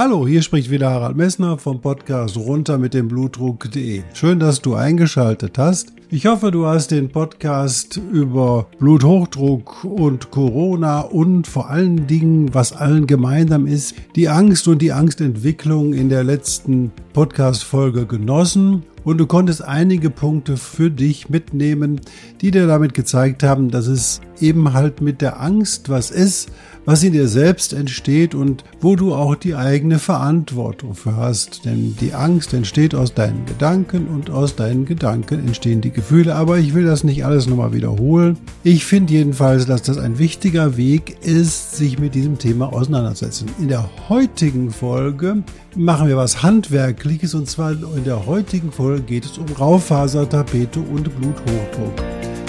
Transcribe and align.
Hallo, 0.00 0.28
hier 0.28 0.42
spricht 0.42 0.70
wieder 0.70 0.92
Harald 0.92 1.16
Messner 1.16 1.58
vom 1.58 1.80
Podcast 1.80 2.36
runter 2.36 2.78
mit 2.78 2.94
dem 2.94 3.08
Blutdruck.de. 3.08 4.04
Schön, 4.14 4.38
dass 4.38 4.62
du 4.62 4.76
eingeschaltet 4.76 5.58
hast. 5.58 5.92
Ich 6.10 6.24
hoffe, 6.24 6.50
du 6.50 6.64
hast 6.64 6.90
den 6.90 7.10
Podcast 7.10 8.00
über 8.10 8.66
Bluthochdruck 8.78 9.84
und 9.84 10.30
Corona 10.30 11.00
und 11.00 11.46
vor 11.46 11.68
allen 11.68 12.06
Dingen, 12.06 12.54
was 12.54 12.72
allen 12.72 13.06
gemeinsam 13.06 13.66
ist, 13.66 13.94
die 14.16 14.30
Angst 14.30 14.66
und 14.68 14.80
die 14.80 14.92
Angstentwicklung 14.92 15.92
in 15.92 16.08
der 16.08 16.24
letzten 16.24 16.92
Podcast-Folge 17.12 18.06
genossen 18.06 18.84
und 19.08 19.18
du 19.18 19.26
konntest 19.26 19.64
einige 19.64 20.10
Punkte 20.10 20.56
für 20.56 20.90
dich 20.90 21.30
mitnehmen, 21.30 22.00
die 22.40 22.50
dir 22.50 22.66
damit 22.66 22.94
gezeigt 22.94 23.42
haben, 23.42 23.70
dass 23.70 23.86
es 23.86 24.20
eben 24.38 24.74
halt 24.74 25.00
mit 25.00 25.20
der 25.20 25.40
Angst 25.40 25.88
was 25.88 26.10
ist, 26.10 26.50
was 26.84 27.02
in 27.02 27.12
dir 27.12 27.26
selbst 27.26 27.72
entsteht 27.72 28.34
und 28.34 28.64
wo 28.80 28.96
du 28.96 29.14
auch 29.14 29.34
die 29.34 29.54
eigene 29.54 29.98
Verantwortung 29.98 30.94
für 30.94 31.16
hast. 31.16 31.64
Denn 31.64 31.96
die 32.00 32.12
Angst 32.12 32.52
entsteht 32.52 32.94
aus 32.94 33.14
deinen 33.14 33.46
Gedanken 33.46 34.08
und 34.08 34.30
aus 34.30 34.56
deinen 34.56 34.84
Gedanken 34.84 35.46
entstehen 35.46 35.80
die 35.80 35.90
Gefühle. 35.98 36.34
Aber 36.34 36.58
ich 36.58 36.74
will 36.74 36.84
das 36.84 37.04
nicht 37.04 37.24
alles 37.24 37.46
nochmal 37.46 37.72
wiederholen. 37.72 38.38
Ich 38.62 38.84
finde 38.84 39.12
jedenfalls, 39.12 39.66
dass 39.66 39.82
das 39.82 39.98
ein 39.98 40.18
wichtiger 40.18 40.76
Weg 40.76 41.16
ist, 41.22 41.76
sich 41.76 41.98
mit 41.98 42.14
diesem 42.14 42.38
Thema 42.38 42.72
auseinanderzusetzen. 42.72 43.48
In 43.58 43.68
der 43.68 43.88
heutigen 44.08 44.70
Folge 44.70 45.42
machen 45.76 46.08
wir 46.08 46.16
was 46.16 46.42
Handwerkliches 46.42 47.34
und 47.34 47.48
zwar 47.48 47.72
in 47.72 48.04
der 48.04 48.26
heutigen 48.26 48.72
Folge 48.72 49.02
geht 49.02 49.24
es 49.24 49.38
um 49.38 49.46
Raufasertapete 49.46 50.80
und 50.80 51.04
Bluthochdruck. 51.18 51.94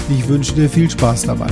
Ich 0.09 0.27
wünsche 0.27 0.53
dir 0.53 0.69
viel 0.69 0.89
Spaß 0.89 1.23
dabei. 1.23 1.49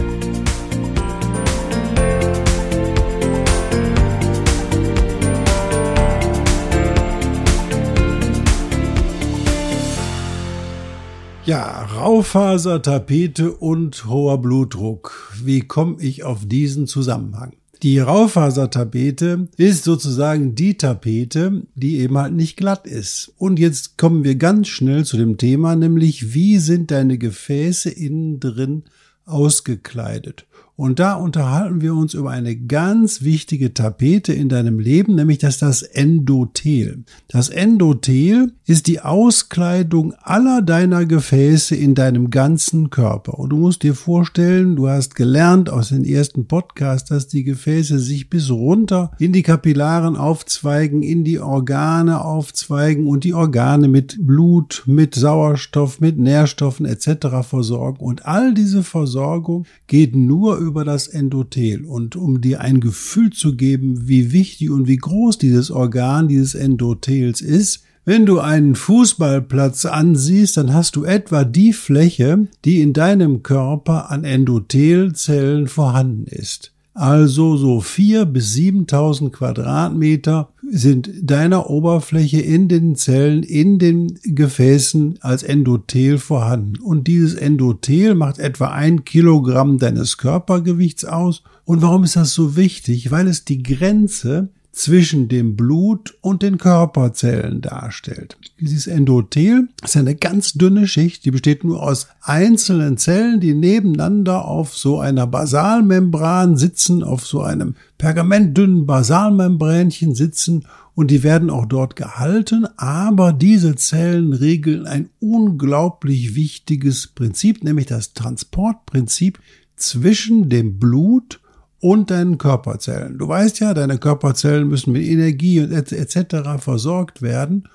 Ja, 11.48 11.84
Raufaser, 11.84 12.82
Tapete 12.82 13.54
und 13.54 14.06
hoher 14.06 14.42
Blutdruck. 14.42 15.32
Wie 15.42 15.62
komme 15.62 15.96
ich 16.02 16.26
auf 16.26 16.46
diesen 16.46 16.88
Zusammenhang? 16.88 17.54
Die 17.84 18.00
Raufasertapete 18.00 19.48
ist 19.56 19.86
sozusagen 19.86 20.56
die 20.56 20.76
Tapete, 20.76 21.66
die 21.74 22.00
eben 22.00 22.18
halt 22.18 22.34
nicht 22.34 22.58
glatt 22.58 22.86
ist. 22.86 23.32
Und 23.38 23.60
jetzt 23.60 23.98
kommen 23.98 24.26
wir 24.26 24.36
ganz 24.36 24.68
schnell 24.68 25.06
zu 25.06 25.16
dem 25.16 25.38
Thema, 25.38 25.78
nämlich 25.78 26.34
wie 26.34 26.58
sind 26.58 26.92
deine 26.92 27.18
Gefäße 27.18 27.92
innen 27.92 28.42
drin 28.42 28.84
ausgekleidet? 29.26 30.48
Und 30.78 31.00
da 31.00 31.16
unterhalten 31.16 31.82
wir 31.82 31.96
uns 31.96 32.14
über 32.14 32.30
eine 32.30 32.56
ganz 32.56 33.24
wichtige 33.24 33.74
Tapete 33.74 34.32
in 34.32 34.48
deinem 34.48 34.78
Leben, 34.78 35.16
nämlich 35.16 35.40
das 35.40 35.58
das 35.58 35.82
Endothel. 35.82 37.04
Das 37.30 37.50
Endothel 37.50 38.54
ist 38.68 38.86
die 38.86 39.02
Auskleidung 39.02 40.14
aller 40.22 40.62
deiner 40.62 41.08
Gefäße 41.08 41.76
in 41.76 41.96
deinem 41.96 42.30
ganzen 42.30 42.92
Körper. 42.92 43.40
Und 43.40 43.50
du 43.50 43.58
musst 43.58 43.82
dir 43.82 43.96
vorstellen, 43.96 44.76
du 44.76 44.88
hast 44.88 45.16
gelernt 45.16 45.72
aus 45.72 45.90
den 45.90 46.06
ersten 46.06 46.46
Podcasts, 46.46 47.10
dass 47.10 47.28
die 47.28 47.44
Gefäße 47.44 47.98
sich 47.98 48.30
bis 48.30 48.52
runter 48.52 49.10
in 49.18 49.34
die 49.34 49.42
Kapillaren 49.42 50.16
aufzweigen, 50.16 51.02
in 51.02 51.24
die 51.24 51.40
Organe 51.40 52.24
aufzweigen 52.24 53.08
und 53.08 53.24
die 53.24 53.34
Organe 53.34 53.88
mit 53.88 54.18
Blut, 54.20 54.84
mit 54.86 55.16
Sauerstoff, 55.16 56.02
mit 56.02 56.20
Nährstoffen 56.20 56.86
etc. 56.86 57.42
versorgen. 57.42 58.06
Und 58.06 58.28
all 58.28 58.54
diese 58.54 58.84
Versorgung 58.84 59.66
geht 59.88 60.16
nur 60.16 60.67
über 60.68 60.86
das 60.86 61.08
Endothel. 61.08 61.86
Und 61.86 62.16
um 62.16 62.42
dir 62.42 62.62
ein 62.62 62.80
Gefühl 62.80 63.32
zu 63.32 63.56
geben, 63.56 64.08
wie 64.08 64.32
wichtig 64.32 64.70
und 64.70 64.88
wie 64.88 64.98
groß 64.98 65.38
dieses 65.38 65.72
Organ 65.72 66.28
dieses 66.28 66.54
Endothels 66.54 67.42
ist, 67.42 67.84
wenn 68.06 68.26
du 68.26 68.40
einen 68.40 68.76
Fußballplatz 68.76 69.86
ansiehst, 69.86 70.56
dann 70.56 70.74
hast 70.74 70.96
du 70.96 71.04
etwa 71.04 71.44
die 71.44 71.74
Fläche, 71.74 72.48
die 72.64 72.80
in 72.82 72.94
deinem 72.94 73.44
Körper 73.44 74.10
an 74.10 74.24
Endothelzellen 74.24 75.68
vorhanden 75.68 76.26
ist. 76.26 76.72
Also 76.94 77.58
so 77.58 77.82
vier 77.82 78.26
bis 78.26 78.54
siebentausend 78.54 79.34
Quadratmeter 79.34 80.50
sind 80.70 81.10
deiner 81.22 81.70
Oberfläche 81.70 82.42
in 82.42 82.68
den 82.68 82.96
Zellen, 82.96 83.44
in 83.44 83.80
den 83.80 84.20
Gefäßen 84.24 85.20
als 85.22 85.44
Endothel 85.44 86.18
vorhanden. 86.18 86.80
Und 86.80 87.08
dieses 87.08 87.36
Endothel 87.36 88.16
macht 88.16 88.40
etwa 88.40 88.68
ein 88.68 89.06
Kilogramm 89.06 89.78
deines 89.78 90.18
Körpergewichts 90.18 91.06
aus. 91.06 91.44
Und 91.66 91.82
warum 91.82 92.04
ist 92.04 92.16
das 92.16 92.34
so 92.34 92.56
wichtig? 92.56 93.12
Weil 93.12 93.28
es 93.28 93.46
die 93.46 93.64
Grenze 93.64 94.50
zwischen 94.78 95.28
dem 95.28 95.56
Blut 95.56 96.16
und 96.22 96.44
den 96.44 96.60
Körperzellen 96.60 97.62
darstellt. 97.62 98.38
Dieses 98.60 98.86
Endothel 98.86 99.70
ist 99.84 99.98
eine 99.98 100.14
ganz 100.14 100.54
dünne 100.54 100.88
Schicht, 100.88 101.26
die 101.26 101.32
besteht 101.32 101.64
nur 101.64 101.82
aus 101.82 102.08
einzelnen 102.22 102.98
Zellen, 102.98 103.40
die 103.40 103.56
nebeneinander 103.56 104.46
auf 104.46 104.78
so 104.78 105.00
einer 105.00 105.26
Basalmembran 105.26 106.58
sitzen, 106.58 107.04
auf 107.04 107.26
so 107.26 107.42
einem 107.42 107.74
pergamentdünnen 107.98 108.86
Basalmembränchen 108.86 110.14
sitzen 110.14 110.66
und 110.94 111.10
die 111.10 111.24
werden 111.24 111.50
auch 111.50 111.66
dort 111.66 111.96
gehalten, 111.96 112.68
aber 112.78 113.34
diese 113.34 113.76
Zellen 113.76 114.32
regeln 114.32 114.86
ein 114.86 115.10
unglaublich 115.20 116.36
wichtiges 116.36 117.08
Prinzip, 117.08 117.64
nämlich 117.64 117.88
das 117.88 118.14
Transportprinzip 118.14 119.40
zwischen 119.76 120.50
dem 120.50 120.78
Blut 120.78 121.40
und 121.80 122.12
deinen 122.12 122.38
Körperzellen. 122.38 123.18
Du 123.18 123.28
weißt 123.28 123.60
ja, 123.60 123.74
deine 123.74 123.98
Körperzellen 123.98 124.68
müssen 124.68 124.94
mit 124.94 125.06
Energie 125.06 125.60
und 125.60 125.72
etc. 125.72 126.60
versorgt 126.60 127.22
werden 127.22 127.68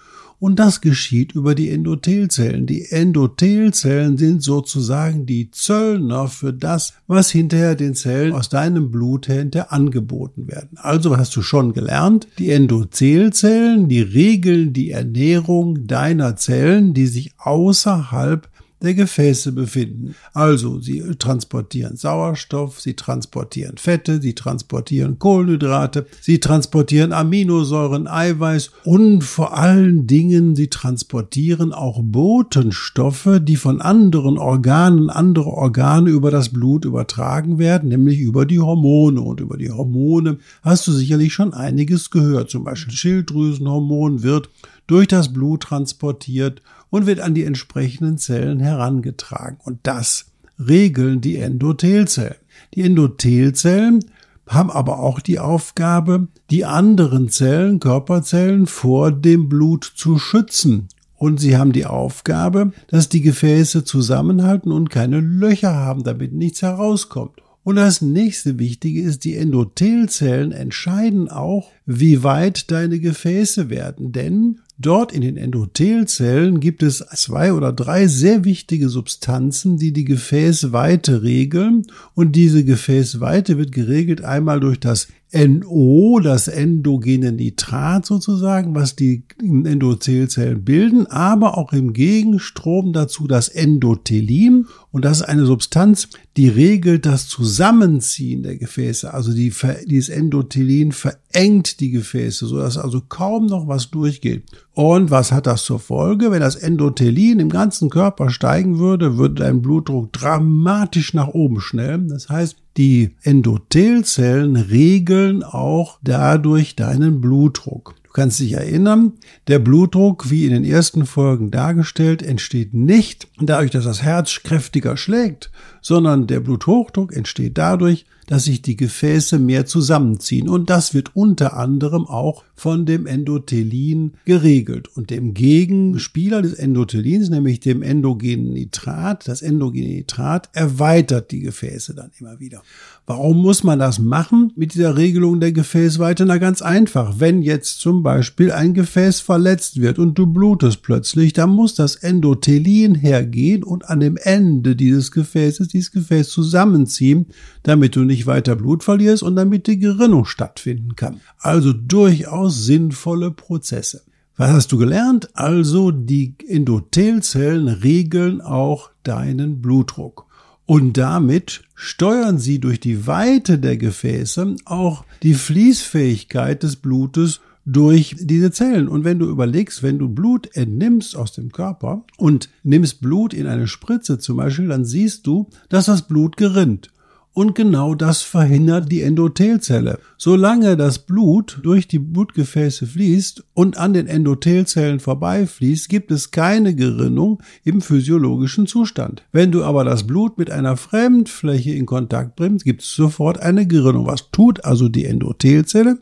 und 0.43 0.59
das 0.59 0.81
geschieht 0.81 1.37
über 1.37 1.55
die 1.55 1.71
Endothelzellen. 1.71 2.67
Die 2.67 2.91
Endothelzellen 2.91 4.19
sind 4.19 4.43
sozusagen 4.43 5.25
die 5.25 5.53
Zöllner 5.53 6.27
für 6.27 6.53
das, 6.53 6.95
was 7.07 7.31
hinterher 7.31 7.77
den 7.77 7.95
Zellen 7.95 8.33
aus 8.33 8.49
deinem 8.49 8.91
Blut 8.91 9.27
hinterher 9.27 9.73
angeboten 9.73 10.49
werden. 10.49 10.79
Also 10.79 11.17
hast 11.17 11.37
du 11.37 11.43
schon 11.43 11.75
gelernt, 11.75 12.27
die 12.41 12.51
Endothelzellen, 12.51 13.89
die 13.89 14.03
regeln 14.03 14.73
die 14.73 14.91
Ernährung 14.91 15.87
deiner 15.87 16.35
Zellen, 16.35 16.93
die 16.93 17.07
sich 17.07 17.35
außerhalb 17.39 18.49
der 18.83 18.95
Gefäße 18.95 19.53
befinden. 19.53 20.15
Also 20.33 20.81
sie 20.81 21.03
transportieren 21.19 21.97
Sauerstoff, 21.97 22.81
sie 22.81 22.95
transportieren 22.95 23.79
Fette, 23.79 24.21
sie 24.21 24.35
transportieren 24.35 25.19
Kohlenhydrate, 25.19 26.07
sie 26.21 26.41
transportieren 26.41 27.13
Aminosäuren, 27.13 28.07
Eiweiß 28.07 28.71
und 28.85 29.23
vor 29.25 29.57
allen 29.57 30.07
Dingen 30.07 30.57
sie 30.57 30.69
transportieren 30.69 31.73
auch 31.73 32.01
Botenstoffe, 32.03 33.41
die 33.41 33.57
von 33.57 33.81
anderen 33.81 34.39
Organen, 34.39 35.11
andere 35.11 35.51
Organe 35.51 36.11
über 36.11 36.31
das 36.31 36.51
Blut 36.51 36.85
übertragen 36.85 37.59
werden, 37.59 37.89
nämlich 37.89 38.19
über 38.19 38.47
die 38.47 38.61
Hormone. 38.61 39.21
Und 39.21 39.41
über 39.41 39.57
die 39.57 39.71
Hormone 39.71 40.39
hast 40.63 40.87
du 40.87 40.93
sicherlich 40.93 41.33
schon 41.33 41.55
einiges 41.55 42.11
gehört. 42.11 42.51
Zum 42.51 42.65
Beispiel 42.65 42.95
Schilddrüsenhormon 42.95 44.23
wird 44.23 44.51
durch 44.87 45.09
das 45.09 45.33
Blut 45.33 45.63
transportiert 45.63 46.63
und 46.93 47.07
wird 47.07 47.21
an 47.21 47.33
die 47.35 47.45
entsprechenden 47.45 48.19
Zellen 48.19 48.61
herangetragen. 48.61 49.57
Und 49.65 49.79
das 49.83 50.27
regeln 50.59 51.23
die 51.23 51.39
Endothelzellen. 51.39 52.37
Die 52.75 52.83
Endothelzellen 52.83 54.05
haben 54.47 54.71
aber 54.71 54.99
auch 54.99 55.21
die 55.21 55.39
Aufgabe, 55.39 56.29
die 56.51 56.67
anderen 56.67 57.31
Zellen, 57.31 57.81
Körperzellen 57.81 58.67
vor 58.67 59.11
dem 59.11 59.49
Blut 59.49 59.91
zu 59.97 60.19
schützen. 60.19 60.89
Und 61.17 61.41
sie 61.41 61.57
haben 61.57 61.73
die 61.73 61.87
Aufgabe, 61.87 62.73
dass 62.89 63.09
die 63.09 63.23
Gefäße 63.23 63.85
zusammenhalten 63.85 64.71
und 64.71 64.91
keine 64.91 65.21
Löcher 65.21 65.75
haben, 65.75 66.05
damit 66.05 66.35
nichts 66.35 66.61
herauskommt. 66.61 67.41
Und 67.65 67.77
das 67.77 68.03
nächste 68.03 68.59
Wichtige 68.59 69.01
ist, 69.01 69.25
die 69.25 69.37
Endothelzellen 69.37 70.53
entscheiden 70.53 71.31
auch, 71.31 71.71
wie 71.87 72.23
weit 72.23 72.71
deine 72.71 73.01
Gefäße 73.01 73.71
werden. 73.71 74.13
Denn 74.13 74.59
Dort 74.83 75.13
in 75.13 75.21
den 75.21 75.37
Endothelzellen 75.37 76.59
gibt 76.59 76.83
es 76.83 76.99
zwei 77.15 77.53
oder 77.53 77.73
drei 77.73 78.09
sehr 78.09 78.45
wichtige 78.45 78.89
Substanzen, 78.89 79.79
die 79.79 79.93
die 79.93 80.05
Gefäßweite 80.05 81.23
regeln. 81.23 81.87
Und 82.15 82.35
diese 82.35 82.65
Gefäßweite 82.65 83.59
wird 83.59 83.71
geregelt 83.71 84.25
einmal 84.25 84.59
durch 84.59 84.81
das 84.81 85.07
NO, 85.35 86.21
das 86.23 86.47
endogene 86.47 87.33
Nitrat 87.33 88.05
sozusagen, 88.05 88.75
was 88.75 88.97
die 88.97 89.25
Endothelzellen 89.41 90.63
bilden, 90.63 91.07
aber 91.07 91.57
auch 91.57 91.73
im 91.73 91.95
Gegenstrom 91.95 92.93
dazu 92.93 93.27
das 93.27 93.49
Endothelin. 93.49 94.67
Und 94.91 95.07
das 95.07 95.21
ist 95.21 95.29
eine 95.29 95.47
Substanz, 95.47 96.09
die 96.37 96.49
regelt 96.49 97.07
das 97.07 97.29
Zusammenziehen 97.29 98.43
der 98.43 98.59
Gefäße. 98.59 99.13
Also 99.15 99.33
die, 99.33 99.53
dieses 99.87 100.11
Endothelin 100.11 100.93
verengt 100.93 101.81
die 101.81 101.91
Gefäße, 101.91 102.47
sodass 102.47 102.77
also 102.77 103.01
kaum 103.01 103.47
noch 103.47 103.67
was 103.69 103.91
durchgeht. 103.91 104.45
Und 104.75 105.11
was 105.11 105.33
hat 105.33 105.47
das 105.47 105.65
zur 105.65 105.79
Folge? 105.79 106.31
Wenn 106.31 106.41
das 106.41 106.57
Endothelin 106.57 107.41
im 107.41 107.49
ganzen 107.49 107.89
Körper 107.89 108.29
steigen 108.29 108.79
würde, 108.79 109.17
würde 109.17 109.37
dein 109.37 109.63
Blutdruck 109.63 110.13
dramatisch 110.13 111.15
nach 111.15 111.29
oben 111.29 111.61
schnellen. 111.61 112.09
Das 112.09 112.29
heißt, 112.29 112.62
die 112.77 113.17
Endothelzellen 113.23 114.57
regeln 114.57 115.43
auch 115.43 115.99
dadurch 116.03 116.77
deinen 116.77 117.21
Blutdruck. 117.21 117.95
Du 118.05 118.11
kannst 118.13 118.41
dich 118.41 118.53
erinnern, 118.53 119.15
der 119.49 119.59
Blutdruck, 119.59 120.31
wie 120.31 120.45
in 120.45 120.53
den 120.53 120.65
ersten 120.65 121.07
Folgen 121.07 121.51
dargestellt, 121.51 122.23
entsteht 122.23 122.75
nicht 122.75 123.29
dadurch, 123.41 123.71
dass 123.71 123.85
das 123.85 124.03
Herz 124.03 124.41
kräftiger 124.45 124.97
schlägt, 124.97 125.51
sondern 125.81 126.27
der 126.27 126.41
Bluthochdruck 126.41 127.15
entsteht 127.15 127.57
dadurch, 127.57 128.05
dass 128.27 128.45
sich 128.45 128.63
die 128.63 128.77
Gefäße 128.77 129.39
mehr 129.39 129.67
zusammenziehen. 129.67 130.49
Und 130.49 130.71
das 130.71 130.95
wird 130.95 131.15
unter 131.15 131.57
anderem 131.57 132.07
auch 132.07 132.45
von 132.55 132.87
dem 132.87 133.07
Endothelin 133.07 134.13
geregelt. 134.25 134.89
Und 134.95 135.11
dem 135.11 135.35
Gegenspieler 135.35 136.43
des 136.43 136.55
Endothelins, 136.55 137.29
nämlich 137.31 137.61
dem 137.61 137.83
endogenen 137.83 138.53
Nitrat, 138.53 139.27
das 139.27 139.43
endogene 139.43 139.89
Nitrat 139.89 140.49
erweitert 140.53 141.31
die 141.31 141.41
Gefäße 141.41 141.95
dann 141.95 142.11
immer 142.21 142.39
wieder. 142.39 142.63
Warum 143.05 143.39
muss 143.39 143.65
man 143.65 143.81
das 143.81 143.99
machen 143.99 144.53
mit 144.55 144.75
dieser 144.75 144.97
Regelung 144.97 145.41
der 145.41 145.51
Gefäßweite? 145.51 146.25
Na 146.25 146.39
ganz 146.39 146.63
einfach. 146.63 147.19
Wenn 147.19 147.43
jetzt 147.43 147.81
zum 147.81 148.05
Beispiel 148.05 148.53
ein 148.53 148.75
Gefäß 148.75 149.19
verletzt 149.21 149.81
wird 149.81 149.99
und 149.99 150.17
du 150.17 150.27
blutest 150.27 150.83
plötzlich, 150.83 151.33
dann 151.33 151.51
muss 151.51 151.75
das 151.75 151.97
Endothelin 151.97 152.95
hergehen 152.95 153.65
und 153.65 153.89
an 153.89 153.99
dem 153.99 154.17
Ende 154.17 154.77
dieses 154.77 155.11
Gefäßes 155.11 155.69
dieses 155.69 155.91
Gefäß 155.91 156.29
zusammenziehen, 156.29 157.27
damit 157.65 157.97
du 157.97 158.05
nicht 158.13 158.27
weiter 158.27 158.57
Blut 158.57 158.85
verlierst 158.85 159.23
und 159.23 159.37
damit 159.37 159.67
die 159.67 159.79
Gerinnung 159.79 160.27
stattfinden 160.27 160.97
kann. 160.97 161.21
Also 161.39 161.73
durchaus 161.73 162.65
sinnvolle 162.65 163.31
Prozesse. 163.31 164.03
Was 164.37 164.51
hast 164.51 164.73
du 164.73 164.79
gelernt? 164.79 165.31
Also 165.35 165.91
die 165.91 166.35
Endothelzellen 166.47 167.69
regeln 167.69 168.41
auch 168.41 168.91
deinen 169.03 169.61
Blutdruck. 169.61 170.27
Und 170.67 170.97
damit 170.97 171.63
steuern 171.75 172.39
sie 172.39 172.59
durch 172.59 172.81
die 172.81 173.07
Weite 173.07 173.59
der 173.59 173.77
Gefäße 173.77 174.57
auch 174.65 175.05
die 175.23 175.35
Fließfähigkeit 175.35 176.63
des 176.63 176.77
Blutes 176.77 177.41
durch 177.65 178.17
diese 178.19 178.51
Zellen. 178.51 178.89
Und 178.89 179.05
wenn 179.05 179.19
du 179.19 179.29
überlegst, 179.29 179.83
wenn 179.83 179.99
du 179.99 180.09
Blut 180.09 180.55
entnimmst 180.55 181.17
aus 181.17 181.33
dem 181.33 181.53
Körper 181.53 182.05
und 182.17 182.49
nimmst 182.63 183.01
Blut 183.01 183.35
in 183.35 183.47
eine 183.47 183.67
Spritze 183.67 184.19
zum 184.19 184.37
Beispiel, 184.37 184.69
dann 184.69 184.85
siehst 184.85 185.27
du, 185.27 185.49
dass 185.69 185.87
das 185.87 186.03
Blut 186.03 186.37
gerinnt. 186.37 186.92
Und 187.35 187.55
genau 187.55 187.95
das 187.95 188.21
verhindert 188.21 188.93
die 188.93 189.01
Endothelzelle. 189.01 189.99
Solange 190.19 190.77
das 190.77 190.99
Blut 190.99 191.61
durch 191.63 191.89
die 191.89 191.99
Blutgefäße 191.99 192.87
fließt 192.87 193.45
und 193.55 193.79
an 193.79 193.95
den 193.95 194.07
Endothelzellen 194.07 195.01
vorbeifließt, 195.01 195.89
gibt 195.89 196.11
es 196.11 196.31
keine 196.31 196.75
Gerinnung 196.75 197.43
im 197.65 197.81
physiologischen 197.81 198.67
Zustand. 198.67 199.23
Wenn 199.33 199.51
du 199.51 199.65
aber 199.65 199.83
das 199.85 200.07
Blut 200.07 200.37
mit 200.37 200.51
einer 200.51 200.77
Fremdfläche 200.77 201.73
in 201.73 201.87
Kontakt 201.87 202.37
bringst, 202.37 202.67
gibt 202.67 202.83
es 202.83 202.95
sofort 202.95 203.41
eine 203.41 203.67
Gerinnung. 203.67 204.07
Was 204.07 204.31
tut 204.31 204.67
also 204.67 204.91
die 204.91 205.07
Endothelzelle? 205.07 205.99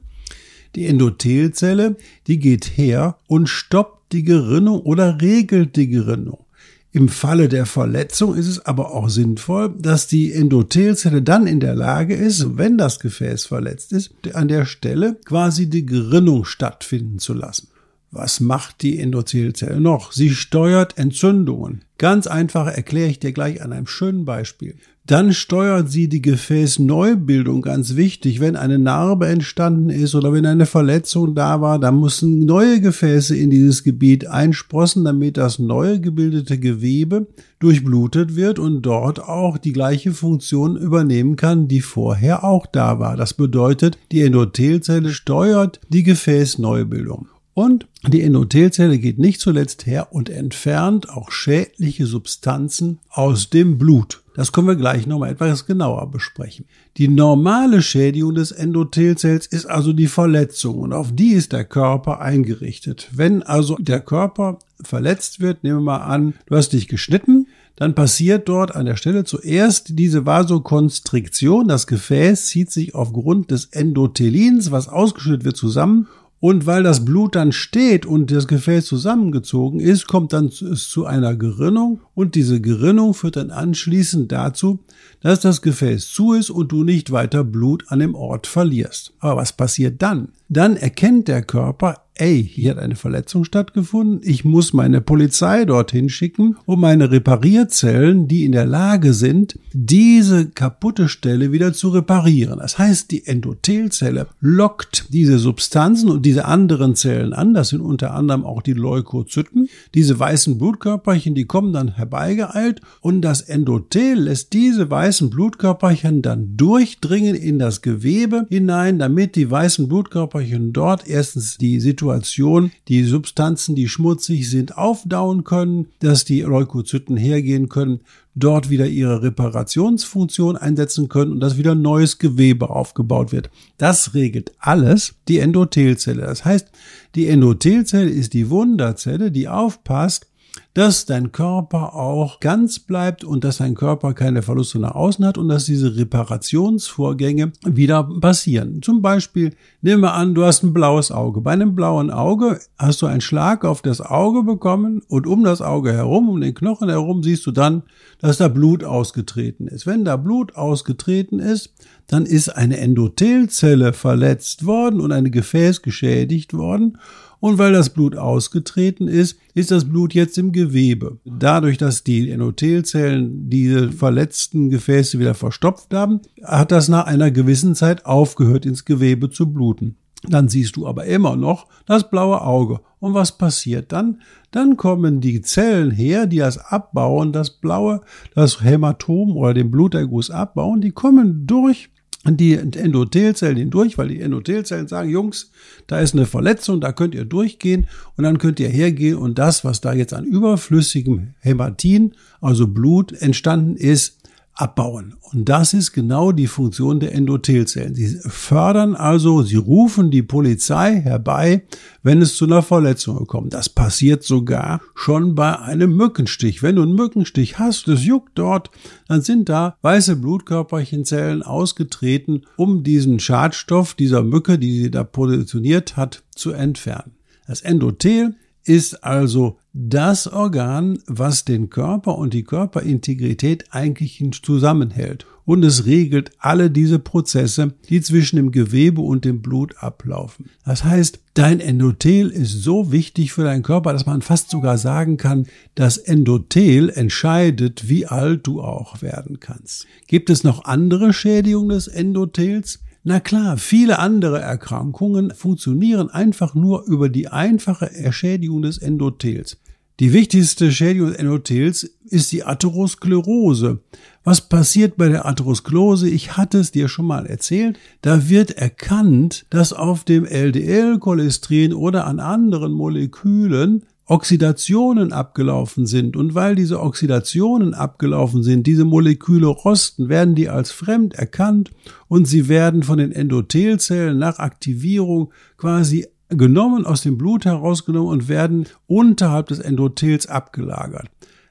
Die 0.75 0.87
Endothelzelle, 0.87 1.97
die 2.27 2.41
geht 2.41 2.77
her 2.77 3.19
und 3.29 3.49
stoppt 3.49 4.13
die 4.13 4.25
Gerinnung 4.25 4.81
oder 4.81 5.21
regelt 5.21 5.77
die 5.77 5.89
Gerinnung. 5.89 6.45
Im 6.93 7.09
Falle 7.09 7.49
der 7.49 7.67
Verletzung 7.67 8.35
ist 8.35 8.49
es 8.49 8.67
aber 8.67 8.93
auch 8.93 9.09
sinnvoll, 9.09 9.73
dass 9.79 10.09
die 10.09 10.33
Endothelzelle 10.33 11.23
dann 11.23 11.47
in 11.47 11.61
der 11.61 11.77
Lage 11.77 12.15
ist, 12.17 12.59
wenn 12.59 12.79
das 12.79 12.99
Gefäß 12.99 13.45
verletzt 13.45 13.93
ist, 13.93 14.13
an 14.35 14.49
der 14.49 14.65
Stelle 14.65 15.17
quasi 15.25 15.71
die 15.71 15.87
Gerinnung 15.87 16.45
stattfinden 16.45 17.21
zu 17.21 17.33
lassen. 17.33 17.69
Was 18.11 18.41
macht 18.41 18.83
die 18.83 18.99
Endothelzelle 18.99 19.81
noch? 19.81 20.11
Sie 20.11 20.31
steuert 20.31 20.99
Entzündungen. 20.99 21.85
Ganz 21.97 22.27
einfach 22.27 22.67
erkläre 22.67 23.09
ich 23.09 23.21
dir 23.21 23.31
gleich 23.31 23.63
an 23.63 23.73
einem 23.73 23.87
schönen 23.87 24.25
Beispiel. 24.25 24.75
Dann 25.07 25.33
steuert 25.33 25.91
sie 25.91 26.09
die 26.09 26.23
Gefäßneubildung 26.23 27.63
ganz 27.63 27.97
wichtig. 27.97 28.39
Wenn 28.39 28.55
eine 28.55 28.79
Narbe 28.79 29.27
entstanden 29.27 29.91
ist 29.91 30.15
oder 30.15 30.33
wenn 30.33 30.47
eine 30.47 30.67
Verletzung 30.67 31.35
da 31.35 31.61
war, 31.61 31.79
dann 31.81 31.99
müssen 31.99 32.45
neue 32.45 32.81
Gefäße 32.81 33.37
in 33.37 33.51
dieses 33.51 33.83
Gebiet 33.83 34.29
einsprossen, 34.29 35.05
damit 35.05 35.37
das 35.37 35.59
neue 35.59 36.01
gebildete 36.01 36.59
Gewebe 36.59 37.27
durchblutet 37.59 38.37
wird 38.37 38.59
und 38.59 38.83
dort 38.83 39.21
auch 39.21 39.59
die 39.59 39.73
gleiche 39.73 40.13
Funktion 40.13 40.77
übernehmen 40.77 41.35
kann, 41.35 41.67
die 41.67 41.81
vorher 41.81 42.45
auch 42.45 42.67
da 42.67 43.01
war. 43.01 43.17
Das 43.17 43.35
bedeutet, 43.35 43.99
die 44.13 44.21
Endothelzelle 44.23 45.11
steuert 45.11 45.81
die 45.89 46.05
Gefäßneubildung. 46.05 47.29
Und 47.53 47.89
die 48.07 48.23
Endothelzelle 48.23 48.99
geht 48.99 49.19
nicht 49.19 49.41
zuletzt 49.41 49.85
her 49.87 50.13
und 50.13 50.31
entfernt 50.31 51.11
auch 51.11 51.31
schädliche 51.33 52.07
Substanzen 52.07 53.01
aus 53.11 53.51
dem 53.51 53.77
Blut. 53.77 54.23
Das 54.41 54.53
können 54.53 54.69
wir 54.69 54.77
gleich 54.77 55.07
nochmal 55.07 55.33
etwas 55.33 55.67
genauer 55.67 56.11
besprechen. 56.11 56.65
Die 56.97 57.09
normale 57.09 57.83
Schädigung 57.83 58.35
des 58.35 58.53
Endothelzells 58.53 59.47
ist 59.47 59.67
also 59.67 59.93
die 59.93 60.07
Verletzung 60.07 60.79
und 60.79 60.95
auf 60.95 61.13
die 61.13 61.33
ist 61.33 61.53
der 61.53 61.67
Körper 61.67 62.23
eingerichtet. 62.23 63.11
Wenn 63.13 63.43
also 63.43 63.77
der 63.79 64.01
Körper 64.01 64.59
verletzt 64.83 65.41
wird, 65.41 65.63
nehmen 65.63 65.81
wir 65.81 65.99
mal 65.99 65.99
an, 65.99 66.33
du 66.47 66.57
hast 66.57 66.73
dich 66.73 66.89
geschnitten, 66.89 67.49
dann 67.77 67.95
passiert 67.95 68.49
dort 68.49 68.75
an 68.75 68.87
der 68.87 68.97
Stelle 68.97 69.25
zuerst 69.25 69.99
diese 69.99 70.25
Vasokonstriktion. 70.25 71.69
Das 71.69 71.87
Gefäß 71.87 72.47
zieht 72.47 72.71
sich 72.71 72.95
aufgrund 72.95 73.51
des 73.51 73.67
Endothelins, 73.67 74.71
was 74.71 74.89
ausgeschüttet 74.89 75.45
wird, 75.45 75.59
zusammen 75.59 76.09
und 76.41 76.65
weil 76.65 76.83
das 76.83 77.05
Blut 77.05 77.37
dann 77.37 77.53
steht 77.53 78.07
und 78.07 78.31
das 78.31 78.49
Gefäß 78.49 78.87
zusammengezogen 78.87 79.79
ist, 79.79 80.09
kommt 80.09 80.33
dann 80.33 80.47
es 80.47 80.89
zu 80.89 81.05
einer 81.05 81.37
Gerinnung 81.37 82.01
und 82.15 82.35
diese 82.35 82.61
Gerinnung 82.63 83.13
führt 83.13 83.37
dann 83.37 83.51
anschließend 83.51 84.33
dazu, 84.33 84.81
dass 85.21 85.41
das 85.41 85.61
Gefäß 85.61 86.11
zu 86.11 86.33
ist 86.33 86.49
und 86.49 86.73
du 86.73 86.83
nicht 86.83 87.13
weiter 87.13 87.45
Blut 87.45 87.85
an 87.89 87.99
dem 87.99 88.15
Ort 88.15 88.47
verlierst. 88.47 89.13
Aber 89.21 89.43
was 89.43 89.53
passiert 89.53 90.01
dann? 90.01 90.29
Dann 90.53 90.77
erkennt 90.77 91.29
der 91.29 91.43
Körper, 91.43 91.99
ey, 92.15 92.45
hier 92.45 92.73
hat 92.73 92.79
eine 92.79 92.97
Verletzung 92.97 93.45
stattgefunden, 93.45 94.21
ich 94.23 94.45
muss 94.45 94.73
meine 94.73 95.01
Polizei 95.01 95.65
dorthin 95.65 96.09
schicken, 96.09 96.57
um 96.67 96.81
meine 96.81 97.11
Reparierzellen, 97.11 98.27
die 98.27 98.45
in 98.45 98.53
der 98.53 98.67
Lage 98.67 99.15
sind, 99.15 99.59
diese 99.73 100.47
kaputte 100.51 101.09
Stelle 101.09 101.53
wieder 101.53 101.73
zu 101.73 101.91
reparieren. 101.91 102.59
Das 102.59 102.79
heißt, 102.79 103.13
die 103.13 103.27
Endothelzelle 103.27 104.27
lockt 104.41 105.07
diese 105.11 105.39
Substanzen 105.39 106.11
und 106.11 106.27
diese 106.27 106.45
anderen 106.45 106.97
Zellen 106.97 107.33
an, 107.33 107.55
das 107.55 107.69
sind 107.69 107.81
unter 107.81 108.13
anderem 108.13 108.45
auch 108.45 108.61
die 108.61 108.75
Leukozyten, 108.75 109.69
diese 109.95 110.19
weißen 110.19 110.59
Blutkörperchen, 110.59 111.35
die 111.37 111.47
kommen 111.47 111.73
dann 111.73 111.95
herbeigeeilt 111.95 112.81
und 113.01 113.23
das 113.23 113.41
Endothel 113.41 114.19
lässt 114.19 114.53
diese 114.53 114.91
weißen 114.91 115.31
Blutkörperchen 115.31 116.23
dann 116.23 116.57
durchdringen 116.57 117.37
in 117.37 117.59
das 117.59 117.81
Gewebe 117.83 118.47
hinein, 118.51 118.99
damit 118.99 119.37
die 119.37 119.51
weißen 119.51 119.89
Blutkörperchen 119.89 120.40
dort 120.73 121.07
erstens 121.07 121.57
die 121.57 121.79
Situation 121.81 121.91
Situation 121.91 122.71
die 122.89 123.05
Substanzen, 123.05 123.75
die 123.75 123.89
schmutzig 123.89 124.49
sind, 124.49 124.79
aufdauen 124.79 125.45
können, 125.45 125.89
dass 125.99 126.25
die 126.25 126.41
Leukozyten 126.41 127.17
hergehen 127.17 127.69
können, 127.69 128.01
dort 128.35 128.71
wieder 128.71 128.87
ihre 128.87 129.23
Reparationsfunktion 129.23 130.57
einsetzen 130.57 131.09
können 131.09 131.33
und 131.33 131.41
dass 131.41 131.59
wieder 131.59 131.75
neues 131.75 132.19
Gewebe 132.19 132.71
aufgebaut 132.71 133.33
wird. 133.33 133.51
Das 133.77 134.15
regelt 134.15 134.53
alles 134.59 135.15
die 135.29 135.39
Endothelzelle. 135.39 136.23
Das 136.23 136.45
heißt, 136.45 136.69
die 137.15 137.27
Endothelzelle 137.27 138.11
ist 138.11 138.33
die 138.33 138.49
Wunderzelle, 138.49 139.31
die 139.31 139.49
aufpasst, 139.49 140.30
dass 140.75 141.05
dein 141.05 141.33
Körper 141.33 141.95
auch 141.95 142.39
ganz 142.39 142.79
bleibt 142.79 143.25
und 143.25 143.43
dass 143.43 143.59
dein 143.59 143.75
Körper 143.75 144.15
keine 144.15 144.43
Verluste 144.43 144.79
nach 144.79 144.95
außen 144.95 145.25
hat 145.25 145.37
und 145.37 145.49
dass 145.49 145.65
diese 145.65 145.97
Reparationsvorgänge 145.97 147.53
wieder 147.67 148.05
passieren. 148.05 148.81
Zum 148.81 149.03
Beispiel, 149.03 149.55
nehmen 149.83 150.03
wir 150.03 150.15
an, 150.15 150.35
du 150.35 150.45
hast 150.45 150.63
ein 150.63 150.73
blaues 150.73 151.11
Auge. 151.11 151.41
Bei 151.41 151.53
einem 151.53 151.75
blauen 151.75 152.11
Auge 152.11 152.61
hast 152.79 153.03
du 153.03 153.07
einen 153.07 153.21
Schlag 153.21 153.65
auf 153.65 153.83
das 153.83 154.01
Auge 154.01 154.45
bekommen 154.45 155.03
und 155.09 155.27
um 155.27 155.43
das 155.43 155.61
Auge 155.61 155.93
herum, 155.93 156.29
um 156.29 156.41
den 156.41 156.55
Knochen 156.55 156.89
herum, 156.89 157.23
siehst 157.25 157.47
du 157.47 157.51
dann, 157.51 157.83
dass 158.21 158.39
da 158.39 158.47
Blut 158.47 158.85
ausgetreten 158.85 159.67
ist. 159.67 159.87
Wenn 159.87 160.05
da 160.05 160.17
Blut 160.17 160.55
ausgetreten 160.55 161.41
ist, 161.41 161.75
dann 162.07 162.27
ist 162.27 162.49
eine 162.49 162.79
Endothelzelle 162.79 163.93
verletzt 163.93 164.67
worden 164.67 165.01
und 165.01 165.11
ein 165.11 165.31
Gefäß 165.31 165.83
geschädigt 165.83 166.55
worden 166.55 166.99
Und 167.41 167.57
weil 167.59 167.73
das 167.73 167.91
Blut 167.91 168.17
ausgetreten 168.17 169.09
ist, 169.09 169.39
ist 169.55 169.71
das 169.71 169.87
Blut 169.87 170.13
jetzt 170.15 170.37
im 170.37 170.53
Gewebe. 170.53 171.19
Dadurch, 171.25 171.79
dass 171.79 172.05
die 172.05 172.31
Endothelzellen 172.31 173.49
diese 173.49 173.91
verletzten 173.91 174.69
Gefäße 174.69 175.19
wieder 175.19 175.35
verstopft 175.35 175.93
haben, 175.95 176.21
hat 176.45 176.71
das 176.71 176.89
nach 176.89 177.07
einer 177.07 177.31
gewissen 177.31 177.75
Zeit 177.75 178.05
aufgehört, 178.05 178.67
ins 178.67 178.85
Gewebe 178.85 179.31
zu 179.31 179.53
bluten. 179.53 179.97
Dann 180.29 180.49
siehst 180.49 180.77
du 180.77 180.87
aber 180.87 181.07
immer 181.07 181.35
noch 181.35 181.67
das 181.87 182.11
blaue 182.11 182.43
Auge. 182.43 182.81
Und 182.99 183.15
was 183.15 183.39
passiert 183.39 183.91
dann? 183.93 184.21
Dann 184.51 184.77
kommen 184.77 185.23
die 185.23 185.41
Zellen 185.41 185.91
her, 185.91 186.27
die 186.27 186.39
das 186.39 186.59
abbauen, 186.59 187.33
das 187.33 187.59
blaue, 187.59 188.03
das 188.35 188.63
Hämatom 188.63 189.35
oder 189.35 189.55
den 189.55 189.71
Bluterguss 189.71 190.31
abbauen, 190.31 190.83
die 190.83 190.91
kommen 190.91 191.47
durch 191.47 191.89
die 192.27 192.55
Endothelzellen 192.55 193.57
hindurch, 193.57 193.97
weil 193.97 194.09
die 194.09 194.21
Endothelzellen 194.21 194.89
sagen, 194.89 195.09
Jungs, 195.09 195.51
da 195.87 196.01
ist 196.01 196.15
eine 196.15 196.27
Verletzung, 196.27 196.81
da 196.81 196.93
könnt 196.93 197.15
ihr 197.15 197.25
durchgehen 197.25 197.87
und 198.17 198.25
dann 198.25 198.39
könnt 198.39 198.61
ihr 198.61 198.69
hergehen 198.69 199.17
und 199.17 199.39
das, 199.39 199.65
was 199.65 199.81
da 199.81 199.95
jetzt 199.95 200.13
an 200.13 200.27
überflüssigem 200.27 201.35
Hämatin, 201.41 202.15
also 202.43 202.67
Blut 202.67 203.13
entstanden 203.13 203.77
ist, 203.77 204.20
abbauen. 204.61 205.15
Und 205.33 205.49
das 205.49 205.75
ist 205.75 205.93
genau 205.93 206.33
die 206.33 206.47
Funktion 206.47 207.01
der 207.01 207.15
Endothelzellen. 207.15 207.95
Sie 207.95 208.19
fördern 208.29 208.95
also, 208.95 209.43
sie 209.43 209.57
rufen 209.57 210.11
die 210.11 210.23
Polizei 210.23 211.01
herbei, 211.01 211.63
wenn 212.03 212.21
es 212.21 212.37
zu 212.37 212.45
einer 212.45 212.63
Verletzung 212.63 213.27
kommt. 213.27 213.55
Das 213.55 213.69
passiert 213.69 214.23
sogar 214.23 214.81
schon 214.95 215.35
bei 215.35 215.59
einem 215.59 215.97
Mückenstich. 215.97 216.63
Wenn 216.63 216.77
du 216.77 216.83
einen 216.83 216.95
Mückenstich 216.95 217.59
hast, 217.59 217.89
das 217.89 218.05
juckt 218.05 218.33
dort, 218.35 218.71
dann 219.09 219.23
sind 219.23 219.49
da 219.49 219.77
weiße 219.83 220.17
Blutkörperchenzellen 220.17 221.43
ausgetreten, 221.43 222.43
um 222.57 222.83
diesen 222.83 223.19
Schadstoff 223.19 223.95
dieser 223.95 224.23
Mücke, 224.23 224.59
die 224.59 224.83
sie 224.83 224.91
da 224.91 225.05
positioniert 225.05 225.97
hat, 225.97 226.23
zu 226.35 226.53
entfernen. 226.53 227.13
Das 227.47 227.63
Endothel 227.63 228.35
ist 228.65 229.05
also 229.05 229.59
das 229.73 230.27
Organ, 230.27 230.99
was 231.07 231.45
den 231.45 231.71
Körper 231.71 232.19
und 232.19 232.35
die 232.35 232.45
Körperintegrität 232.45 233.67
eigentlich 233.71 234.25
zusammenhält. 234.43 235.27
Und 235.45 235.65
es 235.65 235.87
regelt 235.87 236.31
alle 236.39 236.71
diese 236.71 236.99
Prozesse, 236.99 237.75
die 237.89 238.01
zwischen 238.01 238.37
dem 238.37 238.53
Gewebe 238.53 239.01
und 239.01 239.25
dem 239.25 239.43
Blut 239.43 239.75
ablaufen. 239.79 240.51
Das 240.65 240.85
heißt, 240.85 241.19
dein 241.35 241.59
Endothel 241.59 242.29
ist 242.29 242.63
so 242.63 242.93
wichtig 242.93 243.33
für 243.33 243.43
deinen 243.43 243.65
Körper, 243.65 243.93
dass 243.93 244.07
man 244.07 244.23
fast 244.23 244.51
sogar 244.51 244.79
sagen 244.79 245.17
kann, 245.17 245.47
das 245.75 245.97
Endothel 245.97 246.91
entscheidet, 246.91 247.89
wie 247.89 248.07
alt 248.07 248.47
du 248.47 248.61
auch 248.61 249.03
werden 249.03 249.41
kannst. 249.41 249.87
Gibt 250.07 250.31
es 250.31 250.45
noch 250.45 250.67
andere 250.67 251.13
Schädigungen 251.13 251.71
des 251.71 251.89
Endothels? 251.89 252.81
Na 253.03 253.19
klar, 253.19 253.57
viele 253.57 253.99
andere 253.99 254.41
Erkrankungen 254.41 255.33
funktionieren 255.35 256.11
einfach 256.11 256.55
nur 256.55 256.85
über 256.85 257.09
die 257.09 257.29
einfache 257.29 257.95
Erschädigung 257.95 258.61
des 258.61 258.77
Endothels. 258.77 259.57
Die 260.01 260.13
wichtigste 260.13 260.71
Schädigung 260.71 261.09
des 261.09 261.17
Endothels 261.17 261.85
ist 262.05 262.33
die 262.33 262.45
Atherosklerose. 262.45 263.81
Was 264.23 264.43
passiert 264.49 264.99
bei 264.99 265.09
der 265.09 265.25
Atherosklerose? 265.25 266.11
Ich 266.11 266.37
hatte 266.37 266.59
es 266.59 266.73
dir 266.73 266.89
schon 266.89 267.07
mal 267.07 267.27
erzählt. 267.27 267.79
Da 268.03 268.29
wird 268.29 268.51
erkannt, 268.51 269.47
dass 269.49 269.73
auf 269.73 270.05
dem 270.05 270.27
LDL-Cholesterin 270.27 271.73
oder 271.73 272.07
an 272.07 272.21
anderen 272.21 272.73
Molekülen 272.73 273.85
Oxidationen 274.11 275.13
abgelaufen 275.13 275.87
sind. 275.87 276.17
Und 276.17 276.35
weil 276.35 276.57
diese 276.57 276.81
Oxidationen 276.81 277.75
abgelaufen 277.75 278.43
sind, 278.43 278.67
diese 278.67 278.85
Moleküle 278.85 279.47
rosten, 279.47 280.09
werden 280.09 280.35
die 280.35 280.49
als 280.49 280.73
fremd 280.73 281.15
erkannt 281.15 281.71
und 282.09 282.27
sie 282.27 282.49
werden 282.49 282.83
von 282.83 282.99
den 282.99 283.13
Endothelzellen 283.13 284.19
nach 284.19 284.41
Aktivierung 284.41 285.33
quasi 285.57 286.09
genommen, 286.29 286.87
aus 286.87 287.03
dem 287.03 287.19
Blut 287.19 287.45
herausgenommen 287.45 288.09
und 288.11 288.29
werden 288.29 288.67
unterhalb 288.89 289.47
des 289.47 289.61
Endothels 289.61 290.27
abgelagert 290.27 291.09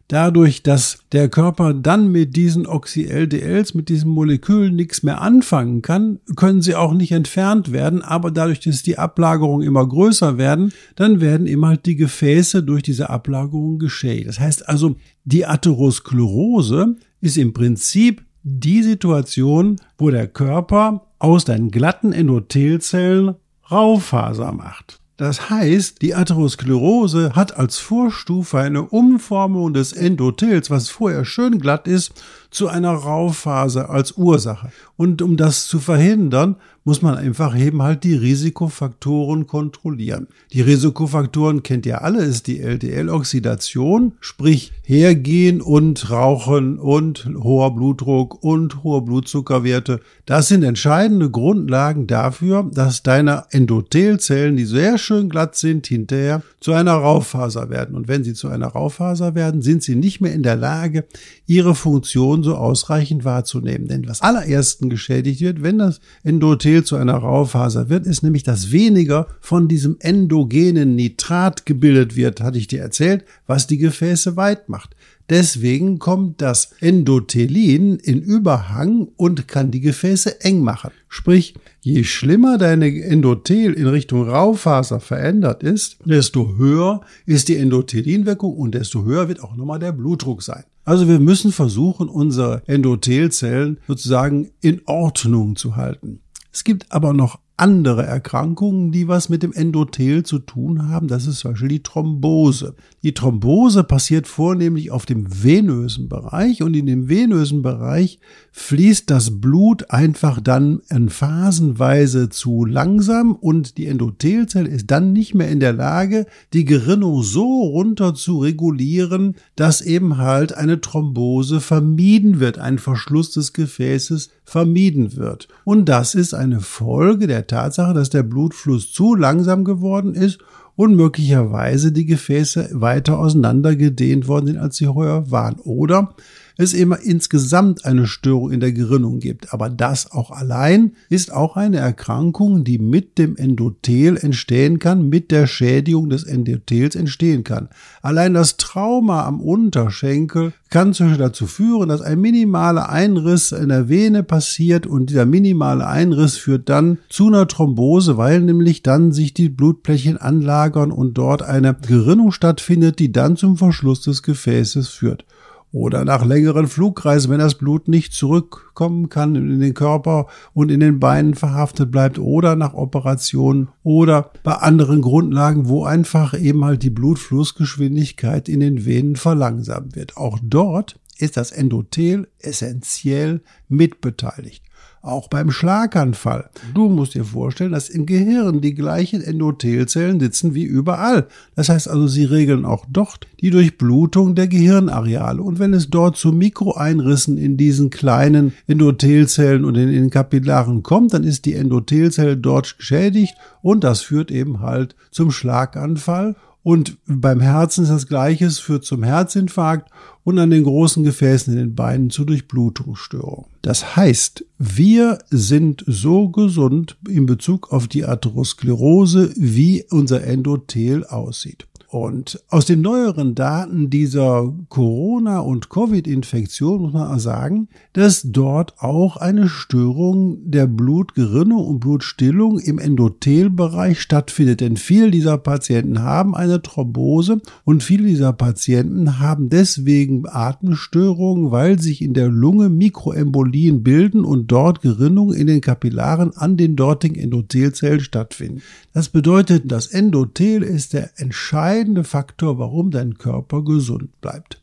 dadurch, 0.09 0.63
dass 0.63 0.99
der 1.13 1.29
Körper 1.29 1.73
dann 1.73 2.11
mit 2.11 2.35
diesen 2.35 2.67
Oxy-LDLs, 2.67 3.73
mit 3.75 3.87
diesen 3.87 4.09
Molekülen 4.09 4.75
nichts 4.75 5.03
mehr 5.03 5.21
anfangen 5.21 5.81
kann, 5.81 6.19
können 6.35 6.61
sie 6.61 6.75
auch 6.75 6.93
nicht 6.93 7.13
entfernt 7.13 7.71
werden, 7.71 8.01
aber 8.01 8.31
dadurch, 8.31 8.59
dass 8.59 8.83
die 8.83 8.97
Ablagerungen 8.97 9.65
immer 9.65 9.87
größer 9.87 10.37
werden, 10.37 10.73
dann 10.95 11.21
werden 11.21 11.47
immer 11.47 11.69
halt 11.69 11.85
die 11.85 11.95
Gefäße 11.95 12.63
durch 12.63 12.83
diese 12.83 13.09
Ablagerung 13.09 13.79
geschädigt. 13.79 14.27
Das 14.27 14.39
heißt 14.39 14.67
also, 14.67 14.95
die 15.23 15.45
Atherosklerose 15.45 16.95
ist 17.21 17.37
im 17.37 17.53
Prinzip 17.53 18.25
die 18.43 18.81
Situation, 18.81 19.75
wo 19.97 20.09
der 20.09 20.27
Körper 20.27 21.05
aus 21.19 21.45
deinen 21.45 21.69
glatten 21.69 22.13
Endothelzellen 22.13 23.35
Raufaser 23.69 24.51
macht. 24.53 24.99
Das 25.19 25.49
heißt, 25.49 26.01
die 26.01 26.15
Atherosklerose 26.15 27.35
hat 27.35 27.57
als 27.57 27.77
Vorstufe 27.77 28.57
eine 28.57 28.83
Umformung 28.83 29.73
des 29.73 29.91
Endothels, 29.91 30.69
was 30.69 30.87
vorher 30.87 31.25
schön 31.25 31.59
glatt 31.59 31.89
ist, 31.89 32.13
zu 32.51 32.67
einer 32.67 32.91
Rauphase 32.93 33.89
als 33.89 34.13
Ursache. 34.13 34.71
Und 34.97 35.21
um 35.21 35.37
das 35.37 35.67
zu 35.67 35.79
verhindern, 35.79 36.55
muss 36.83 37.01
man 37.01 37.15
einfach 37.17 37.55
eben 37.55 37.83
halt 37.83 38.03
die 38.03 38.15
Risikofaktoren 38.15 39.45
kontrollieren. 39.45 40.27
Die 40.53 40.61
Risikofaktoren 40.61 41.61
kennt 41.61 41.85
ihr 41.85 42.01
alle, 42.01 42.23
ist 42.23 42.47
die 42.47 42.61
LDL-Oxidation, 42.61 44.13
sprich 44.21 44.71
hergehen 44.81 45.61
und 45.61 46.09
rauchen 46.09 46.79
und 46.79 47.29
hoher 47.43 47.75
Blutdruck 47.75 48.43
und 48.43 48.83
hohe 48.83 49.03
Blutzuckerwerte. 49.03 49.99
Das 50.25 50.47
sind 50.47 50.63
entscheidende 50.63 51.29
Grundlagen 51.29 52.07
dafür, 52.07 52.67
dass 52.73 53.03
deine 53.03 53.43
Endothelzellen, 53.51 54.57
die 54.57 54.65
sehr 54.65 54.97
schön 54.97 55.29
glatt 55.29 55.55
sind, 55.55 55.85
hinterher 55.85 56.41
zu 56.59 56.73
einer 56.73 56.93
Raufaser 56.93 57.69
werden. 57.69 57.95
Und 57.95 58.07
wenn 58.07 58.23
sie 58.23 58.33
zu 58.33 58.47
einer 58.47 58.67
Raufaser 58.67 59.35
werden, 59.35 59.61
sind 59.61 59.83
sie 59.83 59.95
nicht 59.95 60.21
mehr 60.21 60.33
in 60.33 60.43
der 60.43 60.55
Lage, 60.55 61.05
ihre 61.45 61.75
Funktion 61.75 62.38
so 62.43 62.55
ausreichend 62.55 63.25
wahrzunehmen. 63.25 63.87
Denn 63.87 64.07
was 64.07 64.21
allerersten 64.21 64.89
geschädigt 64.89 65.41
wird, 65.41 65.63
wenn 65.63 65.77
das 65.77 65.99
Endothel 66.23 66.83
zu 66.83 66.95
einer 66.95 67.15
Raufaser 67.15 67.89
wird, 67.89 68.05
ist 68.05 68.23
nämlich, 68.23 68.43
dass 68.43 68.71
weniger 68.71 69.27
von 69.41 69.67
diesem 69.67 69.97
endogenen 69.99 70.95
Nitrat 70.95 71.65
gebildet 71.65 72.15
wird, 72.15 72.41
hatte 72.41 72.57
ich 72.57 72.67
dir 72.67 72.81
erzählt, 72.81 73.23
was 73.47 73.67
die 73.67 73.77
Gefäße 73.77 74.35
weit 74.35 74.69
macht. 74.69 74.95
Deswegen 75.29 75.99
kommt 75.99 76.41
das 76.41 76.71
Endothelin 76.79 77.97
in 77.97 78.21
Überhang 78.21 79.09
und 79.15 79.47
kann 79.47 79.69
die 79.69 79.79
Gefäße 79.79 80.41
eng 80.41 80.63
machen. 80.63 80.89
Sprich, 81.07 81.53
je 81.81 82.03
schlimmer 82.03 82.57
deine 82.57 82.87
Endothel 83.03 83.73
in 83.73 83.85
Richtung 83.85 84.27
Raufaser 84.27 84.99
verändert 84.99 85.61
ist, 85.61 85.97
desto 86.03 86.57
höher 86.57 87.01
ist 87.27 87.47
die 87.47 87.57
Endothelinwirkung 87.57 88.55
und 88.55 88.73
desto 88.73 89.03
höher 89.05 89.27
wird 89.27 89.43
auch 89.43 89.55
nochmal 89.55 89.77
der 89.77 89.91
Blutdruck 89.91 90.41
sein. 90.41 90.63
Also 90.89 91.07
wir 91.07 91.19
müssen 91.19 91.51
versuchen, 91.51 92.09
unsere 92.09 92.63
Endothelzellen 92.65 93.77
sozusagen 93.87 94.49
in 94.59 94.81
Ordnung 94.87 95.55
zu 95.55 95.75
halten. 95.75 96.23
Es 96.51 96.63
gibt 96.63 96.91
aber 96.91 97.13
noch 97.13 97.37
andere 97.59 98.05
Erkrankungen, 98.05 98.91
die 98.91 99.07
was 99.07 99.29
mit 99.29 99.43
dem 99.43 99.53
Endothel 99.53 100.23
zu 100.23 100.39
tun 100.39 100.87
haben. 100.87 101.07
Das 101.07 101.27
ist 101.27 101.39
zum 101.39 101.51
Beispiel 101.51 101.69
die 101.69 101.83
Thrombose. 101.83 102.75
Die 103.03 103.13
Thrombose 103.13 103.83
passiert 103.83 104.27
vornehmlich 104.27 104.91
auf 104.91 105.05
dem 105.05 105.43
venösen 105.43 106.09
Bereich 106.09 106.63
und 106.63 106.75
in 106.75 106.85
dem 106.85 107.09
venösen 107.09 107.61
Bereich 107.61 108.19
fließt 108.51 109.09
das 109.09 109.39
Blut 109.39 109.91
einfach 109.91 110.39
dann 110.41 110.81
in 110.89 111.09
phasenweise 111.09 112.29
zu 112.29 112.65
langsam 112.65 113.35
und 113.35 113.77
die 113.77 113.85
Endothelzelle 113.87 114.67
ist 114.67 114.89
dann 114.91 115.13
nicht 115.13 115.35
mehr 115.35 115.49
in 115.49 115.59
der 115.59 115.73
Lage, 115.73 116.25
die 116.53 116.65
Gerinnung 116.65 117.23
so 117.23 117.63
runter 117.63 118.15
zu 118.15 118.39
regulieren, 118.39 119.35
dass 119.55 119.81
eben 119.81 120.17
halt 120.17 120.53
eine 120.53 120.81
Thrombose 120.81 121.61
vermieden 121.61 122.39
wird, 122.39 122.59
ein 122.59 122.79
Verschluss 122.79 123.31
des 123.31 123.53
Gefäßes 123.53 124.29
vermieden 124.43 125.15
wird. 125.15 125.47
Und 125.63 125.85
das 125.85 126.15
ist 126.15 126.33
eine 126.33 126.59
Folge 126.59 127.27
der 127.27 127.47
Tatsache, 127.49 127.93
dass 127.93 128.09
der 128.09 128.23
Blutfluss 128.23 128.91
zu 128.91 129.15
langsam 129.15 129.65
geworden 129.65 130.13
ist 130.13 130.39
und 130.75 130.95
möglicherweise 130.95 131.91
die 131.91 132.05
Gefäße 132.05 132.69
weiter 132.71 133.19
auseinandergedehnt 133.19 134.29
worden 134.29 134.47
sind, 134.47 134.57
als 134.57 134.77
sie 134.77 134.87
heuer 134.87 135.29
waren. 135.29 135.55
Oder 135.59 136.15
es 136.59 136.73
immer 136.73 136.99
insgesamt 136.99 137.85
eine 137.85 138.05
Störung 138.05 138.51
in 138.51 138.59
der 138.59 138.73
Gerinnung 138.73 139.19
gibt. 139.19 139.53
Aber 139.53 139.69
das 139.69 140.11
auch 140.11 140.29
allein 140.29 140.91
ist 141.07 141.31
auch 141.31 141.55
eine 141.55 141.77
Erkrankung, 141.77 142.65
die 142.65 142.79
mit 142.79 143.17
dem 143.17 143.37
Endothel 143.37 144.17
entstehen 144.17 144.77
kann, 144.77 145.07
mit 145.07 145.31
der 145.31 145.47
Schädigung 145.47 146.09
des 146.09 146.25
Endothels 146.25 146.95
entstehen 146.95 147.45
kann. 147.45 147.69
Allein 148.01 148.33
das 148.33 148.57
Trauma 148.57 149.25
am 149.25 149.39
Unterschenkel 149.39 150.51
kann 150.69 150.91
dazu 150.91 151.47
führen, 151.47 151.87
dass 151.87 152.01
ein 152.01 152.19
minimaler 152.19 152.89
Einriss 152.89 153.53
in 153.53 153.69
der 153.69 153.87
Vene 153.87 154.21
passiert 154.21 154.85
und 154.85 155.09
dieser 155.09 155.25
minimale 155.25 155.87
Einriss 155.87 156.35
führt 156.35 156.67
dann 156.67 156.97
zu 157.07 157.27
einer 157.27 157.47
Thrombose, 157.47 158.17
weil 158.17 158.41
nämlich 158.41 158.83
dann 158.83 159.13
sich 159.13 159.33
die 159.33 159.47
Blutplättchen 159.47 160.17
anlagern 160.17 160.91
und 160.91 161.13
dort 161.13 161.41
eine 161.41 161.73
Gerinnung 161.87 162.33
stattfindet, 162.33 162.99
die 162.99 163.13
dann 163.13 163.37
zum 163.37 163.55
Verschluss 163.55 164.01
des 164.01 164.23
Gefäßes 164.23 164.89
führt. 164.89 165.23
Oder 165.71 166.03
nach 166.03 166.25
längeren 166.25 166.67
Flugreisen, 166.67 167.31
wenn 167.31 167.39
das 167.39 167.55
Blut 167.55 167.87
nicht 167.87 168.13
zurückkommen 168.13 169.09
kann 169.09 169.35
in 169.35 169.59
den 169.59 169.73
Körper 169.73 170.27
und 170.53 170.71
in 170.71 170.79
den 170.79 170.99
Beinen 170.99 171.35
verhaftet 171.35 171.91
bleibt 171.91 172.17
oder 172.17 172.55
nach 172.55 172.73
Operationen 172.73 173.69
oder 173.83 174.31
bei 174.43 174.53
anderen 174.53 175.01
Grundlagen, 175.01 175.67
wo 175.67 175.85
einfach 175.85 176.33
eben 176.33 176.65
halt 176.65 176.83
die 176.83 176.89
Blutflussgeschwindigkeit 176.89 178.49
in 178.49 178.61
den 178.61 178.85
Venen 178.85 179.15
verlangsamt 179.15 179.95
wird. 179.95 180.17
Auch 180.17 180.39
dort 180.41 180.99
ist 181.17 181.37
das 181.37 181.51
Endothel 181.51 182.27
essentiell 182.39 183.41
mitbeteiligt. 183.67 184.63
Auch 185.01 185.29
beim 185.29 185.49
Schlaganfall. 185.49 186.49
Du 186.73 186.89
musst 186.89 187.13
dir 187.13 187.23
vorstellen, 187.23 187.71
dass 187.71 187.89
im 187.89 188.05
Gehirn 188.05 188.59
die 188.59 188.73
gleichen 188.73 189.21
Endothelzellen 189.21 190.19
sitzen 190.19 190.53
wie 190.53 190.63
überall. 190.63 191.27
Das 191.55 191.69
heißt 191.69 191.87
also, 191.87 192.07
sie 192.07 192.25
regeln 192.25 192.65
auch 192.65 192.85
dort 192.89 193.27
die 193.39 193.49
Durchblutung 193.49 194.35
der 194.35 194.47
Gehirnareale. 194.47 195.41
Und 195.41 195.57
wenn 195.57 195.73
es 195.73 195.89
dort 195.89 196.17
zu 196.17 196.33
Mikroeinrissen 196.33 197.37
in 197.37 197.55
diesen 197.55 197.89
kleinen 197.89 198.53
Endothelzellen 198.67 199.63
und 199.63 199.75
in 199.75 199.89
den 199.89 200.09
Kapillaren 200.09 200.83
kommt, 200.83 201.13
dann 201.13 201.23
ist 201.23 201.45
die 201.45 201.53
Endothelzelle 201.55 202.35
dort 202.35 202.77
geschädigt 202.77 203.35
und 203.61 203.83
das 203.83 204.01
führt 204.01 204.31
eben 204.31 204.59
halt 204.59 204.95
zum 205.11 205.31
Schlaganfall 205.31 206.35
und 206.61 206.97
beim 207.07 207.39
Herzen 207.39 207.83
ist 207.83 207.89
das 207.89 208.07
Gleiche, 208.07 208.45
es 208.45 208.59
führt 208.59 208.83
zum 208.83 209.03
Herzinfarkt 209.03 209.89
und 210.23 210.37
an 210.39 210.49
den 210.49 210.63
großen 210.63 211.03
Gefäßen 211.03 211.53
in 211.53 211.59
den 211.59 211.75
Beinen 211.75 212.09
zu 212.09 212.25
Durchblutungsstörungen. 212.25 213.49
Das 213.61 213.95
heißt, 213.95 214.45
wir 214.57 215.19
sind 215.29 215.83
so 215.87 216.29
gesund 216.29 216.97
in 217.07 217.25
Bezug 217.25 217.71
auf 217.71 217.87
die 217.87 218.05
Atherosklerose, 218.05 219.33
wie 219.37 219.85
unser 219.89 220.23
Endothel 220.23 221.05
aussieht. 221.05 221.65
Und 221.91 222.39
aus 222.49 222.67
den 222.67 222.81
neueren 222.81 223.33
Daten 223.33 223.89
dieser 223.89 224.53
Corona- 224.69 225.39
und 225.39 225.71
Covid-Infektion 225.71 226.83
muss 226.83 226.93
man 226.93 227.07
auch 227.07 227.19
sagen, 227.19 227.67
dass 227.93 228.21
dort 228.21 228.75
auch 228.77 229.17
eine 229.17 229.49
Störung 229.49 230.51
der 230.51 230.67
Blutgerinnung 230.67 231.65
und 231.65 231.79
Blutstillung 231.79 232.59
im 232.59 232.77
Endothelbereich 232.77 233.99
stattfindet. 233.99 234.61
Denn 234.61 234.77
viele 234.77 235.09
dieser 235.09 235.39
Patienten 235.39 236.03
haben 236.03 236.35
eine 236.35 236.61
Thrombose 236.61 237.41
und 237.65 237.81
viele 237.81 238.05
dieser 238.05 238.33
Patienten 238.33 239.17
haben 239.17 239.49
deswegen 239.49 240.25
Atemstörungen, 240.29 241.49
weil 241.49 241.79
sich 241.79 242.03
in 242.03 242.13
der 242.13 242.27
Lunge 242.27 242.69
Mikroembolien 242.69 243.81
bilden 243.81 244.25
und 244.25 244.51
dort 244.51 244.83
Gerinnungen 244.83 245.35
in 245.35 245.47
den 245.47 245.61
Kapillaren 245.61 246.37
an 246.37 246.55
den 246.55 246.75
dortigen 246.75 247.19
Endothelzellen 247.19 247.99
stattfinden. 247.99 248.61
Das 248.93 249.09
bedeutet, 249.09 249.71
das 249.71 249.87
Endothel 249.87 250.61
ist 250.61 250.93
der 250.93 251.09
entscheidende 251.15 251.78
entscheidende 251.79 252.03
Faktor, 252.03 252.59
warum 252.59 252.91
dein 252.91 253.17
Körper 253.17 253.63
gesund 253.63 254.19
bleibt. 254.19 254.61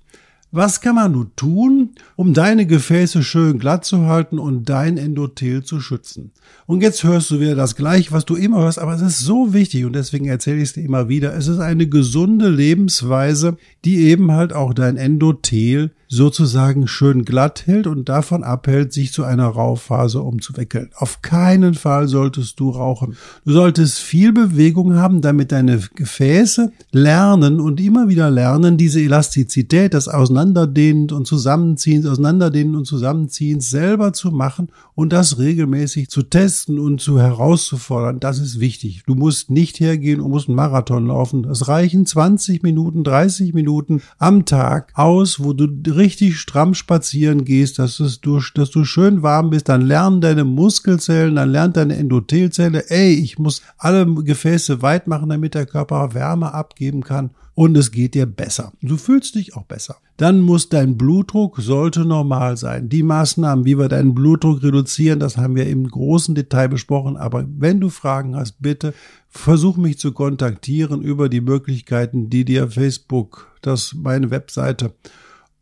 Was 0.53 0.81
kann 0.81 0.95
man 0.95 1.13
nun 1.13 1.33
tun, 1.35 1.91
um 2.15 2.33
deine 2.33 2.67
Gefäße 2.67 3.23
schön 3.23 3.59
glatt 3.59 3.85
zu 3.85 4.07
halten 4.07 4.39
und 4.39 4.69
dein 4.69 4.97
Endothel 4.97 5.65
zu 5.65 5.81
schützen? 5.81 6.31
Und 6.67 6.83
jetzt 6.83 7.05
hörst 7.05 7.31
du 7.31 7.41
wieder 7.41 7.55
das 7.55 7.75
gleiche, 7.75 8.13
was 8.13 8.27
du 8.27 8.37
immer 8.37 8.59
hörst, 8.59 8.79
aber 8.79 8.95
es 8.95 9.03
ist 9.03 9.21
so 9.21 9.55
wichtig 9.55 9.85
und 9.85 9.95
deswegen 9.95 10.27
erzähle 10.27 10.59
ich 10.59 10.65
es 10.65 10.73
dir 10.75 10.85
immer 10.85 11.09
wieder. 11.09 11.35
Es 11.35 11.49
ist 11.49 11.59
eine 11.59 11.89
gesunde 11.89 12.49
Lebensweise, 12.49 13.57
die 13.85 14.07
eben 14.09 14.33
halt 14.33 14.53
auch 14.53 14.73
dein 14.73 14.97
Endothel 14.97 15.93
sozusagen 16.09 16.87
schön 16.87 17.25
glatt 17.25 17.67
hält 17.67 17.87
und 17.87 18.09
davon 18.09 18.45
abhält, 18.45 18.93
sich 18.93 19.13
zu 19.13 19.25
einer 19.25 19.47
Rauchphase 19.47 20.21
umzuwickeln. 20.23 20.91
Auf 20.97 21.23
keinen 21.23 21.75
Fall 21.75 22.09
solltest 22.09 22.61
du 22.61 22.71
rauchen. 22.71 23.17
Du 23.45 23.53
solltest 23.53 23.99
viel 23.99 24.33
Bewegung 24.33 24.95
haben, 24.95 25.21
damit 25.21 25.53
deine 25.53 25.81
Gefäße 25.95 26.73
lernen 26.93 27.61
und 27.61 27.81
immer 27.81 28.09
wieder 28.09 28.31
lernen, 28.31 28.77
diese 28.77 29.01
Elastizität, 29.01 29.95
das 29.95 30.09
Auseinanderdehnen 30.09 31.11
und 31.11 31.27
Zusammenziehen, 31.27 32.07
Auseinanderdehnen 32.07 32.77
und 32.77 32.87
Zusammenziehen 32.87 33.61
selber 33.61 34.13
zu 34.13 34.31
machen 34.31 34.69
und 34.95 35.13
das 35.13 35.39
regelmäßig 35.39 36.09
zu 36.09 36.23
testen 36.23 36.79
und 36.79 37.01
zu 37.01 37.21
herauszufordern. 37.21 38.21
Das 38.21 38.39
ist 38.39 38.61
wichtig. 38.61 39.03
Du 39.07 39.15
musst 39.15 39.51
nicht 39.51 39.81
hergehen 39.81 40.21
und 40.21 40.31
musst 40.31 40.49
einen 40.49 40.57
Marathon 40.57 41.07
laufen. 41.07 41.45
Es 41.45 41.69
reichen 41.69 42.07
20 42.07 42.63
Minuten, 42.63 43.05
30 43.05 43.55
Minuten 43.55 44.03
am 44.19 44.45
Tag 44.45 44.93
aus, 44.95 45.43
wo 45.43 45.53
du 45.53 45.67
richtig 45.97 46.39
stramm 46.39 46.75
spazieren 46.75 47.45
gehst, 47.45 47.79
dass, 47.79 48.01
es 48.01 48.21
durch, 48.21 48.53
dass 48.55 48.71
du 48.71 48.85
schön 48.85 49.23
warm 49.23 49.51
bist, 49.51 49.69
dann 49.69 49.83
lernen 49.83 50.21
deine 50.21 50.45
Muskelzellen, 50.45 51.37
dann 51.37 51.51
lernt 51.51 51.77
deine 51.77 51.97
Endothelzelle, 51.97 52.91
ey, 52.91 53.15
ich 53.15 53.39
muss 53.39 53.63
alle 53.79 54.07
Gefäße 54.07 54.83
weit 54.83 55.07
machen, 55.07 55.29
damit 55.29 55.55
der 55.55 55.67
Körper 55.67 56.15
Wärme 56.15 56.55
abgeben 56.55 57.03
kann 57.03 57.31
und 57.57 57.75
es 57.77 57.91
geht 57.91 58.15
dir 58.15 58.27
besser. 58.27 58.73
Du 58.83 58.99
fühlst 58.99 59.35
dich 59.35 59.57
auch 59.57 59.65
besser. 59.65 59.97
Dann 60.19 60.41
muss 60.41 60.69
dein 60.69 60.99
Blutdruck 60.99 61.59
sollte 61.59 62.05
normal 62.05 62.59
sein. 62.59 62.91
Die 62.91 63.03
Maßnahmen, 63.03 63.65
wie 63.65 63.79
wir 63.79 63.89
deinen 63.89 64.15
Blutdruck 64.15 64.63
reduzieren, 64.63 65.21
das 65.21 65.39
haben 65.39 65.57
wir 65.57 65.67
im 65.67 65.89
großen 65.89 66.35
Detail 66.35 66.69
besprochen. 66.69 67.17
Aber 67.17 67.47
wenn 67.49 67.81
du 67.81 67.89
Fragen 67.89 68.37
hast, 68.37 68.61
bitte 68.61 68.93
versuch 69.29 69.79
mich 69.79 69.99
zu 69.99 70.13
kontaktieren 70.13 71.01
über 71.01 71.31
die 71.31 71.41
Möglichkeiten, 71.41 72.29
die 72.29 72.45
dir 72.45 72.69
Facebook, 72.69 73.49
das 73.63 73.95
meine 73.95 74.31
Webseite 74.31 74.93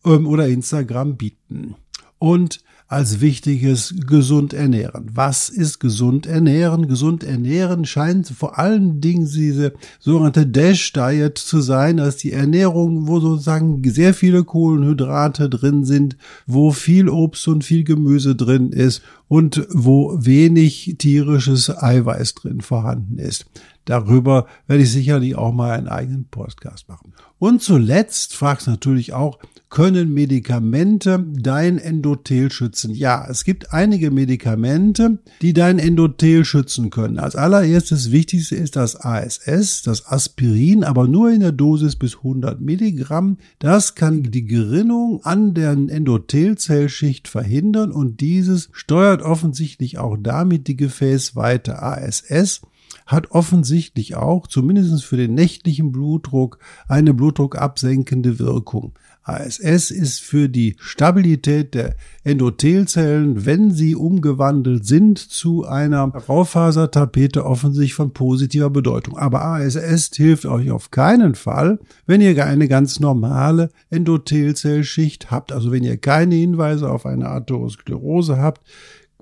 oder 0.04 0.48
Instagram 0.48 1.16
bieten. 1.16 1.74
Und 2.18 2.60
als 2.86 3.20
wichtiges 3.20 3.94
gesund 4.06 4.52
ernähren. 4.52 5.10
Was 5.14 5.48
ist 5.48 5.80
gesund 5.80 6.26
ernähren? 6.26 6.86
Gesund 6.86 7.24
ernähren 7.24 7.86
scheint 7.86 8.28
vor 8.28 8.58
allen 8.58 9.00
Dingen 9.00 9.26
diese 9.26 9.72
sogenannte 9.98 10.46
Dash 10.46 10.92
Diet 10.92 11.38
zu 11.38 11.60
sein, 11.60 11.98
als 11.98 12.18
die 12.18 12.32
Ernährung, 12.32 13.08
wo 13.08 13.20
sozusagen 13.20 13.82
sehr 13.84 14.12
viele 14.12 14.44
Kohlenhydrate 14.44 15.48
drin 15.48 15.84
sind, 15.84 16.16
wo 16.46 16.72
viel 16.72 17.08
Obst 17.08 17.48
und 17.48 17.64
viel 17.64 17.84
Gemüse 17.84 18.36
drin 18.36 18.70
ist 18.70 19.02
und 19.28 19.66
wo 19.72 20.16
wenig 20.20 20.96
tierisches 20.98 21.76
Eiweiß 21.76 22.34
drin 22.34 22.60
vorhanden 22.60 23.18
ist. 23.18 23.46
Darüber 23.84 24.46
werde 24.66 24.82
ich 24.82 24.92
sicherlich 24.92 25.36
auch 25.36 25.52
mal 25.52 25.72
einen 25.72 25.88
eigenen 25.88 26.26
Podcast 26.26 26.88
machen. 26.88 27.12
Und 27.38 27.62
zuletzt 27.62 28.34
fragst 28.34 28.66
natürlich 28.66 29.12
auch, 29.12 29.38
können 29.68 30.14
Medikamente 30.14 31.26
dein 31.36 31.78
Endothel 31.78 32.50
schützen? 32.52 32.94
Ja, 32.94 33.26
es 33.28 33.42
gibt 33.42 33.72
einige 33.72 34.12
Medikamente, 34.12 35.18
die 35.42 35.52
dein 35.52 35.80
Endothel 35.80 36.44
schützen 36.44 36.90
können. 36.90 37.18
Als 37.18 37.34
allererstes 37.34 38.12
Wichtigste 38.12 38.54
ist 38.54 38.76
das 38.76 38.94
ASS, 38.94 39.82
das 39.82 40.06
Aspirin, 40.06 40.84
aber 40.84 41.08
nur 41.08 41.32
in 41.32 41.40
der 41.40 41.52
Dosis 41.52 41.96
bis 41.96 42.18
100 42.18 42.60
Milligramm. 42.60 43.36
Das 43.58 43.96
kann 43.96 44.22
die 44.22 44.44
Gerinnung 44.44 45.24
an 45.24 45.54
der 45.54 45.72
Endothelzellschicht 45.72 47.26
verhindern 47.26 47.90
und 47.90 48.20
dieses 48.20 48.68
steuert 48.72 49.22
offensichtlich 49.22 49.98
auch 49.98 50.16
damit 50.16 50.68
die 50.68 50.76
Gefäßweite 50.76 51.82
ASS 51.82 52.62
hat 53.06 53.30
offensichtlich 53.30 54.16
auch, 54.16 54.46
zumindest 54.46 55.04
für 55.04 55.16
den 55.16 55.34
nächtlichen 55.34 55.92
Blutdruck, 55.92 56.58
eine 56.88 57.14
blutdruckabsenkende 57.14 58.38
Wirkung. 58.38 58.94
ASS 59.24 59.90
ist 59.90 60.20
für 60.20 60.48
die 60.48 60.76
Stabilität 60.78 61.74
der 61.74 61.96
Endothelzellen, 62.24 63.46
wenn 63.46 63.70
sie 63.70 63.96
umgewandelt 63.96 64.84
sind 64.84 65.18
zu 65.18 65.64
einer 65.64 66.04
Raufasertapete, 66.04 67.44
offensichtlich 67.44 67.94
von 67.94 68.12
positiver 68.12 68.68
Bedeutung. 68.68 69.16
Aber 69.16 69.44
ASS 69.44 70.10
hilft 70.14 70.44
euch 70.44 70.70
auf 70.70 70.90
keinen 70.90 71.34
Fall, 71.34 71.78
wenn 72.06 72.20
ihr 72.20 72.44
eine 72.44 72.68
ganz 72.68 73.00
normale 73.00 73.70
Endothelzellschicht 73.88 75.30
habt. 75.30 75.52
Also 75.52 75.72
wenn 75.72 75.84
ihr 75.84 75.96
keine 75.96 76.34
Hinweise 76.34 76.90
auf 76.90 77.06
eine 77.06 77.28
Atherosklerose 77.28 78.36
habt, 78.36 78.60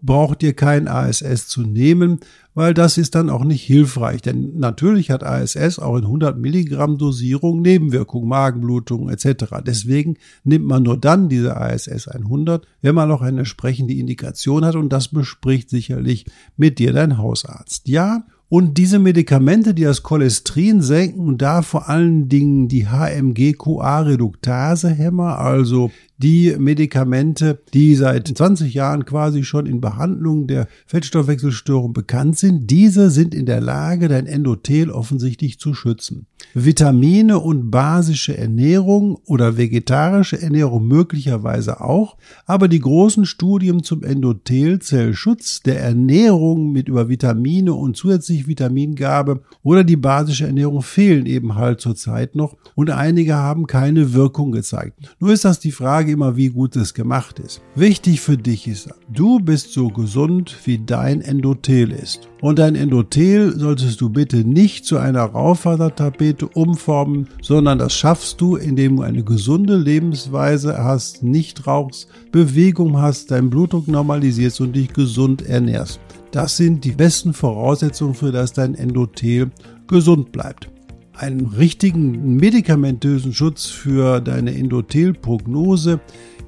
braucht 0.02 0.42
ihr 0.42 0.52
kein 0.52 0.88
ASS 0.88 1.46
zu 1.46 1.62
nehmen, 1.62 2.18
weil 2.54 2.74
das 2.74 2.98
ist 2.98 3.14
dann 3.14 3.30
auch 3.30 3.44
nicht 3.44 3.62
hilfreich. 3.62 4.20
Denn 4.20 4.58
natürlich 4.58 5.10
hat 5.10 5.22
ASS 5.22 5.78
auch 5.78 5.96
in 5.96 6.02
100 6.04 6.36
Milligramm 6.36 6.98
Dosierung 6.98 7.62
Nebenwirkungen, 7.62 8.28
Magenblutung 8.28 9.08
etc. 9.08 9.62
Deswegen 9.64 10.16
nimmt 10.44 10.66
man 10.66 10.82
nur 10.82 10.98
dann 10.98 11.28
diese 11.28 11.56
ASS 11.56 12.08
100, 12.08 12.66
wenn 12.82 12.94
man 12.94 13.10
auch 13.10 13.22
eine 13.22 13.40
entsprechende 13.40 13.94
Indikation 13.94 14.64
hat 14.64 14.74
und 14.74 14.92
das 14.92 15.08
bespricht 15.08 15.70
sicherlich 15.70 16.26
mit 16.56 16.78
dir 16.78 16.92
dein 16.92 17.16
Hausarzt. 17.16 17.88
Ja, 17.88 18.24
und 18.52 18.76
diese 18.76 18.98
Medikamente, 18.98 19.72
die 19.72 19.84
das 19.84 20.02
Cholesterin 20.02 20.82
senken, 20.82 21.38
da 21.38 21.62
vor 21.62 21.88
allen 21.88 22.28
Dingen 22.28 22.68
die 22.68 22.86
HMG-CoA-Reduktase-Hämmer, 22.86 25.38
also 25.38 25.90
die 26.18 26.54
Medikamente, 26.58 27.62
die 27.72 27.94
seit 27.94 28.28
20 28.28 28.74
Jahren 28.74 29.06
quasi 29.06 29.42
schon 29.42 29.64
in 29.64 29.80
Behandlung 29.80 30.48
der 30.48 30.68
Fettstoffwechselstörung 30.84 31.94
bekannt 31.94 32.36
sind, 32.36 32.70
diese 32.70 33.10
sind 33.10 33.34
in 33.34 33.46
der 33.46 33.62
Lage, 33.62 34.08
dein 34.08 34.26
Endothel 34.26 34.90
offensichtlich 34.90 35.58
zu 35.58 35.72
schützen. 35.72 36.26
Vitamine 36.54 37.38
und 37.38 37.70
basische 37.70 38.36
Ernährung 38.36 39.18
oder 39.24 39.56
vegetarische 39.56 40.40
Ernährung 40.40 40.86
möglicherweise 40.86 41.80
auch, 41.80 42.18
aber 42.44 42.68
die 42.68 42.80
großen 42.80 43.24
Studien 43.24 43.82
zum 43.82 44.02
Endothelzellschutz, 44.02 45.62
der 45.62 45.80
Ernährung 45.80 46.72
mit 46.72 46.88
über 46.88 47.08
Vitamine 47.08 47.72
und 47.72 47.96
zusätzlich 47.96 48.46
Vitamingabe 48.46 49.40
oder 49.62 49.82
die 49.82 49.96
basische 49.96 50.46
Ernährung 50.46 50.82
fehlen 50.82 51.26
eben 51.26 51.54
halt 51.54 51.80
zurzeit 51.80 52.34
noch 52.34 52.56
und 52.74 52.90
einige 52.90 53.34
haben 53.34 53.66
keine 53.66 54.12
Wirkung 54.12 54.52
gezeigt. 54.52 54.98
Nur 55.20 55.32
ist 55.32 55.44
das 55.44 55.58
die 55.58 55.72
Frage 55.72 56.12
immer, 56.12 56.36
wie 56.36 56.50
gut 56.50 56.76
es 56.76 56.92
gemacht 56.92 57.38
ist. 57.38 57.62
Wichtig 57.74 58.20
für 58.20 58.36
dich 58.36 58.68
ist, 58.68 58.90
du 59.08 59.40
bist 59.40 59.72
so 59.72 59.88
gesund, 59.88 60.54
wie 60.64 60.78
dein 60.78 61.22
Endothel 61.22 61.92
ist. 61.92 62.28
Und 62.42 62.58
dein 62.58 62.74
Endothel 62.74 63.56
solltest 63.56 64.00
du 64.00 64.10
bitte 64.10 64.38
nicht 64.38 64.84
zu 64.84 64.98
einer 64.98 65.22
Raufasertapete 65.22 66.41
umformen, 66.46 67.28
sondern 67.40 67.78
das 67.78 67.94
schaffst 67.94 68.40
du, 68.40 68.56
indem 68.56 68.96
du 68.96 69.02
eine 69.02 69.24
gesunde 69.24 69.76
Lebensweise 69.76 70.82
hast, 70.82 71.22
nicht 71.22 71.66
rauchst, 71.66 72.08
Bewegung 72.30 72.98
hast, 72.98 73.30
deinen 73.30 73.50
Blutdruck 73.50 73.88
normalisierst 73.88 74.60
und 74.60 74.74
dich 74.74 74.92
gesund 74.92 75.42
ernährst. 75.42 76.00
Das 76.30 76.56
sind 76.56 76.84
die 76.84 76.92
besten 76.92 77.34
Voraussetzungen 77.34 78.14
für 78.14 78.32
dass 78.32 78.52
dein 78.52 78.74
Endothel 78.74 79.50
gesund 79.86 80.32
bleibt 80.32 80.72
einen 81.14 81.46
richtigen 81.46 82.36
medikamentösen 82.36 83.32
Schutz 83.32 83.66
für 83.66 84.20
deine 84.20 84.54
Endothelprognose 84.54 86.00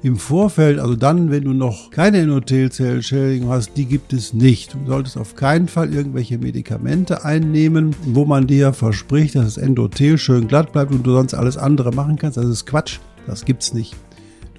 im 0.05 0.17
Vorfeld, 0.17 0.77
also 0.77 0.95
dann, 0.95 1.31
wenn 1.31 1.45
du 1.45 1.53
noch 1.53 1.89
keine 1.89 2.19
Endothelzellschädigung 2.19 3.49
hast, 3.49 3.75
die 3.75 3.85
gibt 3.85 4.13
es 4.13 4.35
nicht. 4.35 4.75
Du 4.75 4.85
solltest 4.85 5.17
auf 5.17 5.35
keinen 5.35 5.67
Fall 5.67 5.91
irgendwelche 5.91 6.37
Medikamente 6.37 7.25
einnehmen, 7.25 7.95
wo 8.05 8.23
man 8.23 8.45
dir 8.45 8.71
verspricht, 8.71 9.33
dass 9.33 9.45
das 9.45 9.57
Endothel 9.57 10.19
schön 10.19 10.47
glatt 10.47 10.71
bleibt 10.73 10.91
und 10.91 11.07
du 11.07 11.11
sonst 11.11 11.33
alles 11.33 11.57
andere 11.57 11.91
machen 11.91 12.17
kannst. 12.17 12.37
Das 12.37 12.45
ist 12.45 12.67
Quatsch. 12.67 12.99
Das 13.25 13.45
gibt's 13.45 13.73
nicht. 13.73 13.95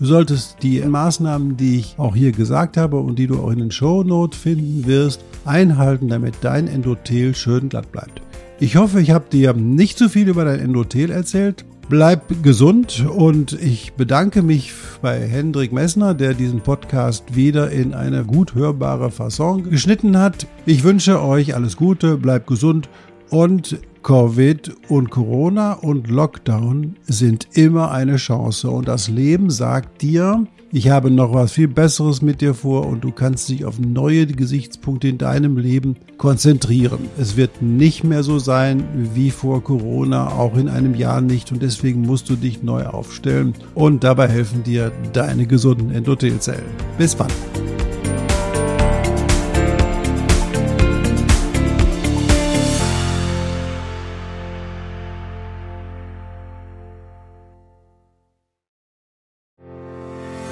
Du 0.00 0.04
solltest 0.04 0.56
die 0.62 0.80
Maßnahmen, 0.80 1.56
die 1.56 1.78
ich 1.78 1.94
auch 1.96 2.16
hier 2.16 2.32
gesagt 2.32 2.76
habe 2.76 2.96
und 2.96 3.16
die 3.16 3.28
du 3.28 3.38
auch 3.38 3.52
in 3.52 3.60
den 3.60 3.70
Show 3.70 4.02
Notes 4.02 4.36
finden 4.36 4.84
wirst, 4.86 5.20
einhalten, 5.44 6.08
damit 6.08 6.34
dein 6.40 6.66
Endothel 6.66 7.36
schön 7.36 7.68
glatt 7.68 7.92
bleibt. 7.92 8.20
Ich 8.58 8.74
hoffe, 8.74 9.00
ich 9.00 9.12
habe 9.12 9.26
dir 9.30 9.52
nicht 9.52 9.96
zu 9.96 10.08
viel 10.08 10.26
über 10.26 10.44
dein 10.44 10.58
Endothel 10.58 11.12
erzählt. 11.12 11.64
Bleib 11.88 12.42
gesund 12.42 13.06
und 13.08 13.52
ich 13.52 13.92
bedanke 13.92 14.42
mich 14.42 14.72
bei 15.02 15.20
Hendrik 15.20 15.72
Messner, 15.72 16.14
der 16.14 16.34
diesen 16.34 16.60
Podcast 16.60 17.36
wieder 17.36 17.70
in 17.70 17.94
eine 17.94 18.24
gut 18.24 18.56
hörbare 18.56 19.12
Fasson 19.12 19.70
geschnitten 19.70 20.18
hat. 20.18 20.48
Ich 20.66 20.82
wünsche 20.82 21.22
euch 21.22 21.54
alles 21.54 21.76
Gute, 21.76 22.16
bleibt 22.16 22.48
gesund 22.48 22.88
und 23.30 23.78
Covid 24.02 24.74
und 24.88 25.10
Corona 25.10 25.74
und 25.74 26.08
Lockdown 26.08 26.96
sind 27.06 27.46
immer 27.52 27.92
eine 27.92 28.16
Chance 28.16 28.68
und 28.68 28.88
das 28.88 29.08
Leben 29.08 29.48
sagt 29.50 30.02
dir, 30.02 30.44
ich 30.76 30.90
habe 30.90 31.10
noch 31.10 31.32
was 31.32 31.52
viel 31.52 31.68
Besseres 31.68 32.20
mit 32.20 32.42
dir 32.42 32.52
vor 32.52 32.86
und 32.86 33.02
du 33.02 33.10
kannst 33.10 33.48
dich 33.48 33.64
auf 33.64 33.78
neue 33.78 34.26
Gesichtspunkte 34.26 35.08
in 35.08 35.16
deinem 35.16 35.56
Leben 35.56 35.96
konzentrieren. 36.18 37.08
Es 37.18 37.34
wird 37.34 37.62
nicht 37.62 38.04
mehr 38.04 38.22
so 38.22 38.38
sein 38.38 38.84
wie 39.14 39.30
vor 39.30 39.64
Corona, 39.64 40.28
auch 40.32 40.54
in 40.54 40.68
einem 40.68 40.94
Jahr 40.94 41.22
nicht 41.22 41.50
und 41.50 41.62
deswegen 41.62 42.02
musst 42.02 42.28
du 42.28 42.36
dich 42.36 42.62
neu 42.62 42.84
aufstellen 42.84 43.54
und 43.74 44.04
dabei 44.04 44.28
helfen 44.28 44.64
dir 44.64 44.92
deine 45.14 45.46
gesunden 45.46 45.90
Endothelzellen. 45.92 46.66
Bis 46.98 47.14
bald. 47.14 47.32